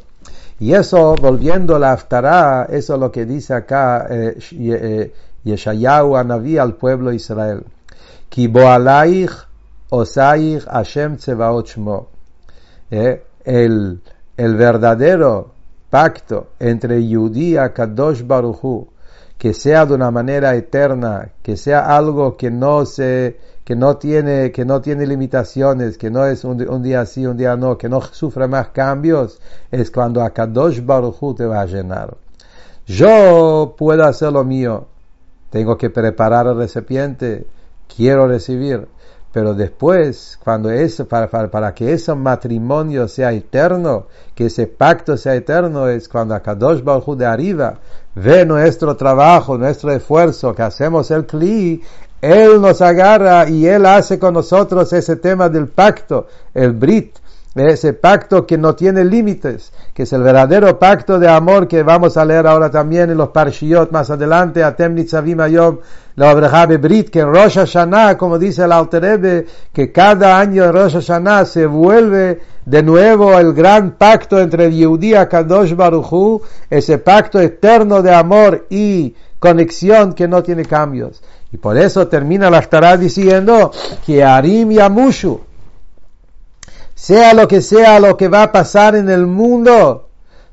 Y 0.58 0.72
eso, 0.72 1.14
volviendo 1.20 1.76
a 1.76 1.78
la 1.78 1.92
Aftará, 1.92 2.66
eso 2.70 2.94
es 2.94 3.00
lo 3.00 3.10
que 3.10 3.24
dice 3.26 3.54
acá 3.54 4.06
eh, 4.08 4.38
eh, 4.52 5.12
Yeshayahu 5.44 6.16
al 6.16 6.74
pueblo 6.74 7.12
Israel. 7.12 7.64
Ki 8.28 8.48
boalaich 8.48 9.32
osaich 9.90 10.64
Hashem 10.64 11.16
tzevaot 11.16 11.66
shmo. 11.66 12.13
Eh, 12.96 13.24
el, 13.44 14.00
el 14.36 14.54
verdadero 14.54 15.50
pacto 15.90 16.50
entre 16.60 17.04
Yudí 17.04 17.58
y 17.58 17.68
Kadosh 17.74 18.24
Baruchu, 18.24 18.86
que 19.36 19.52
sea 19.52 19.84
de 19.84 19.94
una 19.94 20.12
manera 20.12 20.54
eterna, 20.54 21.30
que 21.42 21.56
sea 21.56 21.96
algo 21.96 22.36
que 22.36 22.52
no 22.52 22.86
se 22.86 23.36
que 23.64 23.74
no 23.74 23.96
tiene, 23.96 24.52
que 24.52 24.64
no 24.64 24.80
tiene 24.80 25.08
limitaciones, 25.08 25.98
que 25.98 26.08
no 26.08 26.24
es 26.24 26.44
un, 26.44 26.82
día 26.84 27.04
sí, 27.04 27.26
un 27.26 27.36
día 27.36 27.56
no, 27.56 27.76
que 27.76 27.88
no 27.88 28.00
sufre 28.00 28.46
más 28.46 28.68
cambios, 28.68 29.40
es 29.72 29.90
cuando 29.90 30.22
Akadosh 30.22 30.84
Baruch 30.84 31.16
Hu 31.20 31.34
te 31.34 31.46
va 31.46 31.62
a 31.62 31.66
llenar. 31.66 32.16
Yo 32.86 33.74
puedo 33.76 34.04
hacer 34.04 34.32
lo 34.32 34.44
mío, 34.44 34.86
tengo 35.50 35.76
que 35.76 35.90
preparar 35.90 36.46
el 36.46 36.58
recipiente, 36.58 37.46
quiero 37.96 38.28
recibir, 38.28 38.86
pero 39.34 39.52
después, 39.52 40.38
cuando 40.44 40.70
eso, 40.70 41.08
para, 41.08 41.28
para, 41.28 41.74
que 41.74 41.92
ese 41.92 42.14
matrimonio 42.14 43.08
sea 43.08 43.32
eterno, 43.32 44.06
que 44.32 44.46
ese 44.46 44.68
pacto 44.68 45.16
sea 45.16 45.34
eterno, 45.34 45.88
es 45.88 46.08
cuando 46.08 46.36
Akadosh 46.36 46.84
Baruch 46.84 47.08
Hu 47.08 47.16
de 47.16 47.26
arriba 47.26 47.80
ve 48.14 48.46
nuestro 48.46 48.96
trabajo, 48.96 49.58
nuestro 49.58 49.90
esfuerzo, 49.90 50.54
que 50.54 50.62
hacemos 50.62 51.10
el 51.10 51.26
cli, 51.26 51.82
él 52.20 52.60
nos 52.62 52.80
agarra 52.80 53.48
y 53.48 53.66
Él 53.66 53.84
hace 53.84 54.20
con 54.20 54.34
nosotros 54.34 54.92
ese 54.92 55.16
tema 55.16 55.48
del 55.48 55.66
pacto, 55.66 56.28
el 56.54 56.70
Brit, 56.72 57.18
ese 57.54 57.92
pacto 57.92 58.46
que 58.46 58.58
no 58.58 58.74
tiene 58.74 59.04
límites, 59.04 59.72
que 59.92 60.02
es 60.02 60.12
el 60.12 60.22
verdadero 60.22 60.76
pacto 60.78 61.20
de 61.20 61.28
amor 61.28 61.68
que 61.68 61.84
vamos 61.84 62.16
a 62.16 62.24
leer 62.24 62.46
ahora 62.46 62.70
también 62.70 63.10
en 63.10 63.16
los 63.16 63.28
Parshiot 63.28 63.92
más 63.92 64.10
adelante, 64.10 64.64
Atem 64.64 64.94
Nitzavim 64.94 65.40
Ayom, 65.40 65.78
la 66.16 66.34
Brit, 66.34 67.10
que 67.10 67.20
en 67.20 67.32
Rosh 67.32 67.54
Hashanah, 67.54 68.16
como 68.18 68.38
dice 68.38 68.64
el 68.64 68.72
Alterebe, 68.72 69.46
que 69.72 69.92
cada 69.92 70.38
año 70.38 70.64
en 70.64 70.72
Rosh 70.72 70.94
Hashanah 70.94 71.44
se 71.44 71.66
vuelve 71.66 72.40
de 72.66 72.82
nuevo 72.82 73.38
el 73.38 73.52
gran 73.52 73.92
pacto 73.92 74.40
entre 74.40 74.72
Yehudi 74.72 75.14
y 75.14 75.26
Kadosh 75.26 75.74
Baruchu, 75.74 76.42
ese 76.68 76.98
pacto 76.98 77.38
eterno 77.38 78.02
de 78.02 78.14
amor 78.14 78.66
y 78.70 79.14
conexión 79.38 80.14
que 80.14 80.26
no 80.26 80.42
tiene 80.42 80.64
cambios. 80.64 81.22
Y 81.52 81.56
por 81.56 81.76
eso 81.78 82.08
termina 82.08 82.50
la 82.50 82.58
estará 82.58 82.96
diciendo 82.96 83.70
que 84.04 84.24
Arim 84.24 84.72
y 84.72 84.80
Amushu, 84.80 85.40
sea 86.94 87.34
lo 87.34 87.48
que 87.48 87.60
sea 87.60 88.00
lo 88.00 88.16
que 88.16 88.28
va 88.28 88.44
a 88.44 88.52
pasar 88.52 88.94
en 88.94 89.08
el 89.10 89.26
mundo, 89.26 90.08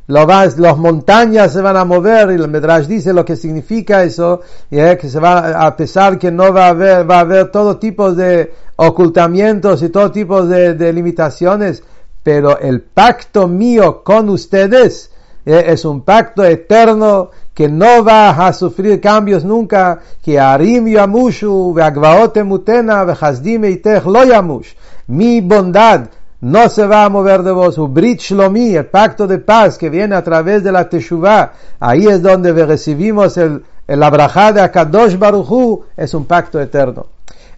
lo 0.07 0.25
las 0.27 0.77
montañas 0.77 1.53
se 1.53 1.61
van 1.61 1.77
a 1.77 1.85
mover 1.85 2.31
y 2.31 2.33
el 2.33 2.49
Medrash 2.49 2.85
dice 2.85 3.13
lo 3.13 3.23
que 3.23 3.37
significa 3.37 4.03
eso, 4.03 4.41
y 4.69 4.77
es 4.77 4.97
que 4.97 5.09
se 5.09 5.19
va 5.19 5.65
a 5.65 5.77
pesar 5.77 6.19
que 6.19 6.31
no 6.31 6.51
va 6.51 6.65
a 6.65 6.69
haber, 6.69 7.09
va 7.09 7.17
a 7.17 7.21
haber 7.21 7.51
todo 7.51 7.77
tipo 7.77 8.11
de 8.11 8.51
ocultamientos 8.75 9.81
y 9.83 9.89
todo 9.89 10.11
tipo 10.11 10.45
de, 10.45 10.91
limitaciones, 10.91 11.83
pero 12.23 12.59
el 12.59 12.81
pacto 12.81 13.47
mío 13.47 14.03
con 14.03 14.29
ustedes 14.29 15.11
eh, 15.45 15.63
es 15.67 15.85
un 15.85 16.01
pacto 16.01 16.43
eterno 16.43 17.29
que 17.53 17.69
no 17.69 18.03
va 18.03 18.31
a 18.31 18.51
sufrir 18.53 18.99
cambios 18.99 19.45
nunca, 19.45 19.99
que 20.21 20.39
Arim 20.39 20.87
Yamushu, 20.87 21.73
Veagvaot 21.73 22.35
Emutena, 22.37 23.03
Vejazdim 23.03 23.63
Eitech 23.65 24.05
lo. 24.05 24.75
Mi 25.07 25.41
bondad 25.41 26.09
no 26.41 26.69
se 26.69 26.85
va 26.85 27.05
a 27.05 27.09
mover 27.09 27.43
de 27.43 27.51
vos. 27.51 27.77
Brit 27.93 28.19
Shlomi, 28.19 28.75
el 28.75 28.87
pacto 28.87 29.27
de 29.27 29.37
paz 29.37 29.77
que 29.77 29.89
viene 29.89 30.15
a 30.15 30.23
través 30.23 30.63
de 30.63 30.71
la 30.71 30.89
Teshuvah, 30.89 31.53
ahí 31.79 32.07
es 32.07 32.21
donde 32.21 32.51
recibimos 32.65 33.37
el, 33.37 33.63
el 33.87 34.03
abrahá 34.03 34.51
de 34.51 34.61
Akadosh 34.61 35.17
Baruchu, 35.17 35.83
es 35.95 36.13
un 36.13 36.25
pacto 36.25 36.59
eterno. 36.59 37.07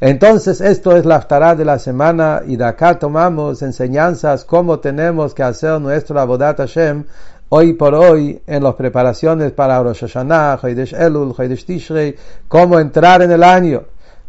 Entonces, 0.01 0.59
esto 0.59 0.97
es 0.97 1.05
la 1.05 1.15
aftará 1.15 1.55
de 1.55 1.63
la 1.63 1.79
semana 1.79 2.41
y 2.45 2.57
de 2.57 2.65
acá 2.65 2.99
tomamos 2.99 3.61
enseñanzas 3.61 4.43
cómo 4.43 4.79
tenemos 4.79 5.33
que 5.33 5.43
hacer 5.43 5.79
nuestro 5.79 6.19
Abodat 6.19 6.57
Hashem 6.57 7.05
hoy 7.47 7.73
por 7.73 7.93
hoy 7.93 8.41
en 8.45 8.63
las 8.63 8.73
preparaciones 8.73 9.53
para 9.53 9.81
Rosh 9.81 10.01
Hashanah, 10.01 10.59
Hoidesh 10.61 10.93
Elul, 10.93 11.33
Hoidesh 11.37 11.65
Tishrei, 11.65 12.15
cómo 12.49 12.79
entrar 12.79 13.21
en 13.21 13.31
el 13.31 13.43
año. 13.43 13.83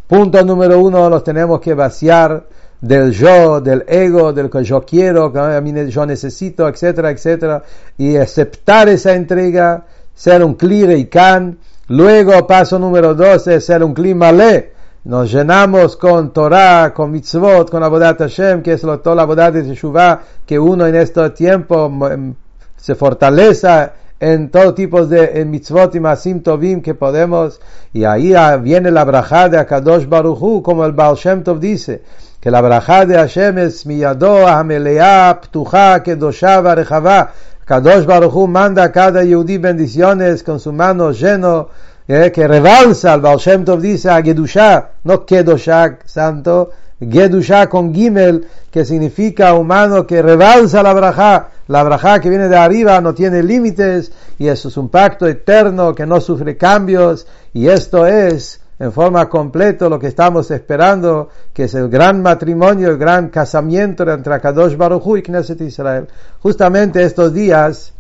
Punto 0.07 0.45
número 0.45 0.79
uno, 0.79 1.11
los 1.11 1.25
tenemos 1.25 1.59
que 1.61 1.75
vaciar 1.75 2.45
del 2.85 3.13
yo, 3.13 3.61
del 3.63 3.85
ego, 3.89 4.33
del 4.33 4.51
que 4.51 4.63
yo 4.63 4.85
quiero, 4.85 5.33
que 5.33 5.89
yo 5.89 6.05
necesito, 6.07 6.69
etcétera, 6.69 7.11
etcétera, 7.11 7.63
y 7.97 8.17
aceptar 8.17 8.89
esa 8.91 9.15
entrega, 9.15 9.85
ser 10.15 10.45
un 10.45 10.55
clear 10.55 10.93
y 10.93 11.07
can. 11.07 11.59
Luego, 11.89 12.47
paso 12.47 12.79
número 12.79 13.15
dos 13.15 13.47
es 13.49 13.65
ser 13.65 13.83
un 13.83 13.95
clima 13.95 14.33
malé. 14.33 14.73
Nos 15.05 15.33
llenamos 15.33 15.97
con 15.97 16.33
Torah, 16.33 16.93
con 16.95 17.11
mitzvot, 17.11 17.71
con 17.71 17.83
Abodat 17.83 18.19
Hashem, 18.19 18.63
que 18.63 18.73
es 18.75 18.83
lo, 18.83 19.01
toda 19.01 19.27
la 19.27 19.51
de 19.51 19.63
Teshuvah, 19.63 20.21
que 20.47 20.59
uno 20.59 20.87
en 20.87 20.95
este 20.95 21.29
tiempo 21.31 21.91
em, 22.11 22.35
se 22.77 22.95
fortaleza 22.95 23.93
en 24.21 24.51
todo 24.51 24.73
tipo 24.73 25.05
de 25.05 25.45
mitzvot 25.45 25.95
y 25.95 26.01
masim 26.01 26.43
tovim 26.43 26.81
que 26.81 26.95
podemos, 26.95 27.61
y 27.93 28.05
ahí 28.05 28.33
viene 28.63 28.91
la 28.91 29.05
braja 29.05 29.49
de 29.49 29.59
Akadosh 29.59 30.07
Baruchu, 30.07 30.63
como 30.63 30.87
el 30.87 30.93
Baal 30.93 31.17
Shem 31.17 31.43
Tov 31.43 31.61
dice, 31.61 32.03
que 32.45 32.51
la 32.51 32.61
braja 32.61 33.07
de 33.07 33.17
Hashem 33.17 33.57
es 33.57 33.87
miyado 33.87 34.47
amelea 34.47 35.41
ptuja 35.41 36.03
kedosha 36.03 36.61
varejava. 36.61 37.31
Kadosh 37.65 38.05
Baruchu 38.05 38.47
manda 38.47 38.83
a 38.83 38.93
cada 38.93 39.25
Yehudi 39.25 39.57
bendiciones 39.57 40.43
con 40.43 40.61
su 40.61 40.71
mano 40.71 41.11
lleno, 41.13 41.71
eh, 42.07 42.31
que 42.31 42.47
rebalsa, 42.47 43.15
el 43.15 43.23
Baal 43.23 43.39
Shem 43.39 43.65
Tov 43.65 43.81
dice 43.81 44.11
a 44.11 44.23
Gedusha, 44.23 44.91
no 45.05 45.25
Kedosha 45.25 46.01
santo, 46.05 46.71
Gedusha 47.01 47.67
con 47.67 47.95
Gimel, 47.95 48.47
que 48.71 48.85
significa 48.85 49.55
humano 49.55 50.07
que 50.07 50.21
rebalsa 50.21 50.83
la 50.83 50.93
braja, 50.93 51.49
la 51.69 51.83
braja 51.83 52.21
que 52.21 52.29
viene 52.29 52.49
de 52.49 52.59
arriba 52.59 53.01
no 53.01 53.15
tiene 53.15 53.43
límites 53.43 54.13
y 54.39 54.49
eso 54.49 54.69
es 54.69 54.77
un 54.77 54.91
pacto 54.91 55.27
eterno 55.27 55.95
que 55.95 56.05
no 56.05 56.21
sufre 56.21 56.59
cambios. 56.59 57.27
Y 57.55 57.69
esto 57.69 58.07
es 58.07 58.61
en 58.85 58.93
forma 58.93 59.31
completa 59.31 59.89
lo 59.89 59.99
que 59.99 60.09
estamos 60.09 60.51
esperando, 60.51 61.31
que 61.55 61.65
es 61.65 61.75
el 61.75 61.89
gran 61.89 62.21
matrimonio, 62.21 62.91
el 62.91 62.99
gran 62.99 63.31
casamiento 63.31 64.03
entre 64.11 64.39
Kadosh 64.39 64.77
Baruch 64.77 65.19
y 65.19 65.23
Knesset 65.23 65.61
Israel. 65.63 66.07
Justamente 66.43 67.03
estos 67.03 67.33
días 67.33 67.95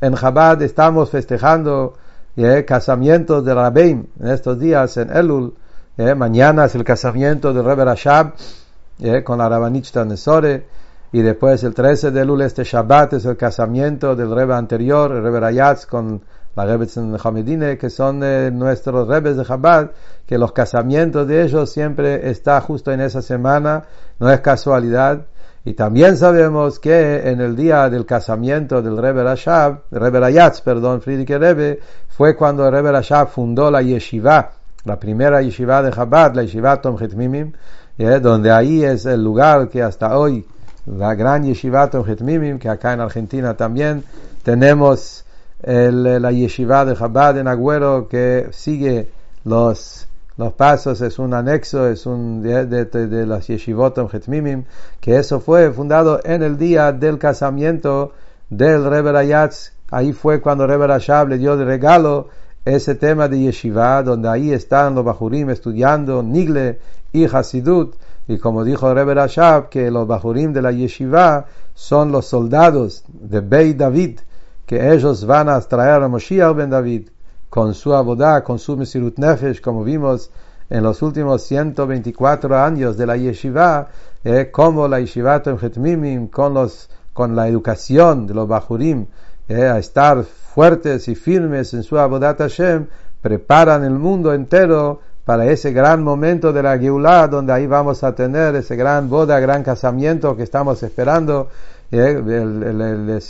en 0.00 0.14
Chabad 0.14 0.60
estamos 0.62 1.10
festejando 1.10 1.94
eh, 2.36 2.64
casamientos 2.66 3.44
de 3.44 3.54
Rabbeim, 3.54 4.06
en 4.18 4.28
estos 4.28 4.58
días 4.58 4.96
en 4.96 5.16
Elul, 5.16 5.54
eh, 5.96 6.16
mañana 6.16 6.64
es 6.64 6.74
el 6.74 6.82
casamiento 6.82 7.52
del 7.52 7.64
Rebbe 7.64 7.84
Rashab 7.84 8.32
eh, 8.98 9.22
con 9.22 9.38
la 9.38 9.48
Rabbanitza 9.48 10.04
Nesore, 10.04 10.66
y 11.12 11.22
después 11.22 11.62
el 11.62 11.74
13 11.74 12.10
de 12.10 12.22
Elul, 12.22 12.42
este 12.42 12.64
Shabbat, 12.64 13.12
es 13.12 13.24
el 13.24 13.36
casamiento 13.36 14.16
del 14.16 14.34
Rebbe 14.34 14.54
anterior, 14.54 15.12
el 15.12 15.22
Rebbe 15.22 15.38
Rayatz, 15.38 15.86
con 15.86 16.22
la 16.56 16.64
Rebbe 16.64 16.86
Hamedine, 17.22 17.76
que 17.76 17.90
son 17.90 18.22
eh, 18.22 18.50
nuestros 18.52 19.08
Rebes 19.08 19.36
de 19.36 19.44
Chabad, 19.44 19.90
que 20.26 20.38
los 20.38 20.52
casamientos 20.52 21.26
de 21.26 21.42
ellos 21.42 21.70
siempre 21.70 22.30
está 22.30 22.60
justo 22.60 22.92
en 22.92 23.00
esa 23.00 23.22
semana, 23.22 23.84
no 24.18 24.30
es 24.30 24.40
casualidad. 24.40 25.26
Y 25.64 25.72
también 25.72 26.16
sabemos 26.16 26.78
que 26.78 27.28
en 27.28 27.40
el 27.40 27.56
día 27.56 27.88
del 27.88 28.04
casamiento 28.04 28.82
del 28.82 28.98
Rebbe 28.98 29.24
Rashab, 29.24 29.82
Rebbe 29.90 30.20
Rayatz, 30.20 30.60
perdón, 30.60 31.00
Friedrich 31.00 31.30
Rebbe, 31.30 31.80
fue 32.08 32.36
cuando 32.36 32.66
el 32.66 32.72
Rebbe 32.72 32.92
Rashab 32.92 33.28
fundó 33.28 33.70
la 33.70 33.80
yeshiva, 33.80 34.52
la 34.84 35.00
primera 35.00 35.40
yeshiva 35.40 35.82
de 35.82 35.90
Chabad, 35.90 36.34
la 36.34 36.42
yeshiva 36.42 36.80
Tom 36.80 36.96
Mimim, 37.16 37.52
eh, 37.96 38.20
donde 38.20 38.50
ahí 38.50 38.84
es 38.84 39.06
el 39.06 39.24
lugar 39.24 39.68
que 39.68 39.82
hasta 39.82 40.18
hoy 40.18 40.46
la 40.86 41.14
gran 41.14 41.44
yeshiva 41.44 41.90
Mimim, 42.20 42.58
que 42.58 42.68
acá 42.68 42.92
en 42.92 43.00
Argentina 43.00 43.56
también 43.56 44.04
tenemos 44.42 45.23
el, 45.64 46.20
la 46.20 46.30
yeshiva 46.30 46.84
de 46.84 46.94
Chabad 46.94 47.38
en 47.38 47.48
Agüero 47.48 48.06
que 48.06 48.48
sigue 48.52 49.08
los, 49.44 50.06
los 50.36 50.52
pasos, 50.52 51.00
es 51.00 51.18
un 51.18 51.32
anexo, 51.32 51.88
es 51.88 52.04
un 52.06 52.42
de, 52.42 52.66
de, 52.66 52.84
de 52.84 53.26
las 53.26 53.46
yeshivot 53.46 53.98
Mimim, 54.28 54.64
que 55.00 55.16
eso 55.16 55.40
fue 55.40 55.72
fundado 55.72 56.20
en 56.22 56.42
el 56.42 56.58
día 56.58 56.92
del 56.92 57.18
casamiento 57.18 58.12
del 58.50 58.84
Rebbe 58.84 59.12
Rayatz. 59.12 59.72
Ahí 59.90 60.12
fue 60.12 60.40
cuando 60.40 60.66
Rebbe 60.66 60.86
Rashab 60.86 61.28
le 61.28 61.38
dio 61.38 61.56
de 61.56 61.64
regalo 61.64 62.28
ese 62.64 62.94
tema 62.94 63.28
de 63.28 63.40
yeshiva, 63.40 64.02
donde 64.02 64.28
ahí 64.28 64.52
están 64.52 64.94
los 64.94 65.04
bajurim 65.04 65.50
estudiando 65.50 66.22
Nigle 66.22 66.78
y 67.12 67.24
Hasidut, 67.24 67.94
y 68.26 68.38
como 68.38 68.64
dijo 68.64 68.92
Rebbe 68.92 69.14
Rashab, 69.14 69.68
que 69.68 69.90
los 69.90 70.06
bajurim 70.06 70.52
de 70.52 70.62
la 70.62 70.72
yeshiva 70.72 71.46
son 71.74 72.10
los 72.10 72.26
soldados 72.26 73.04
de 73.08 73.40
Bey 73.40 73.74
David, 73.74 74.20
que 74.66 74.92
ellos 74.92 75.24
van 75.26 75.48
a 75.48 75.60
traer 75.60 76.02
a 76.02 76.08
Moshiach 76.08 76.54
ben 76.54 76.70
David 76.70 77.08
con 77.48 77.74
su 77.74 77.94
abodá, 77.94 78.42
con 78.42 78.58
su 78.58 78.76
mesirut 78.76 79.18
nefesh, 79.18 79.60
como 79.60 79.84
vimos 79.84 80.30
en 80.70 80.82
los 80.82 81.02
últimos 81.02 81.42
124 81.42 82.58
años 82.58 82.96
de 82.96 83.06
la 83.06 83.16
yeshiva, 83.16 83.88
eh, 84.24 84.50
como 84.50 84.88
la 84.88 85.00
yeshiva 85.00 85.42
Mimim, 85.76 86.28
con 86.28 86.54
los 86.54 86.88
con 87.12 87.36
la 87.36 87.46
educación 87.46 88.26
de 88.26 88.34
los 88.34 88.48
bajurim, 88.48 89.06
eh, 89.48 89.66
a 89.66 89.78
estar 89.78 90.24
fuertes 90.24 91.06
y 91.08 91.14
firmes 91.14 91.72
en 91.72 91.84
su 91.84 91.96
abodat 91.96 92.38
Hashem, 92.38 92.86
preparan 93.22 93.84
el 93.84 93.92
mundo 93.92 94.34
entero 94.34 95.00
para 95.24 95.46
ese 95.46 95.72
gran 95.72 96.02
momento 96.02 96.52
de 96.52 96.62
la 96.62 96.76
Geulah, 96.76 97.28
donde 97.28 97.52
ahí 97.52 97.66
vamos 97.66 98.02
a 98.02 98.14
tener 98.14 98.56
ese 98.56 98.76
gran 98.76 99.08
boda, 99.08 99.38
gran 99.38 99.62
casamiento 99.62 100.36
que 100.36 100.42
estamos 100.42 100.82
esperando, 100.82 101.48
eh, 101.90 102.20
el, 102.26 103.08
el, 103.08 103.22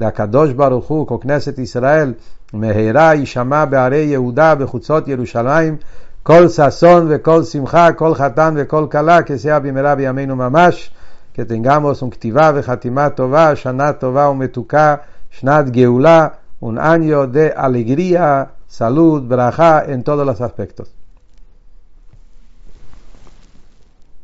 Akadosh 0.00 0.54
Baruch 0.54 0.84
Hu, 0.88 1.06
con 1.06 1.18
Knesset 1.18 1.58
Israel, 1.58 2.12
מהרה 2.52 3.14
יישמע 3.14 3.64
בערי 3.64 3.96
יהודה 4.04 4.54
בחוצות 4.54 5.08
ירושלים 5.08 5.76
כל 6.22 6.48
ששון 6.48 7.06
וכל 7.10 7.44
שמחה, 7.44 7.92
כל 7.92 8.14
חתן 8.14 8.54
וכל 8.56 8.86
כלה, 8.90 9.18
sea 9.18 9.58
במהרה 9.62 9.94
בימינו 9.94 10.36
ממש, 10.36 10.90
que 11.34 11.44
tengamos 11.44 12.02
un 12.02 12.10
כתיבה 12.10 12.52
וחתימה 12.54 13.10
טובה, 13.10 13.56
שנה 13.56 13.92
טובה 13.92 14.28
ומתוקה, 14.28 14.94
שנת 15.30 15.70
גאולה, 15.70 16.28
un 16.62 16.78
año 16.78 17.26
salud, 18.68 19.28
braja 19.28 19.84
en 19.86 20.02
todos 20.02 20.26
los 20.26 20.40
aspectos. 20.40 21.03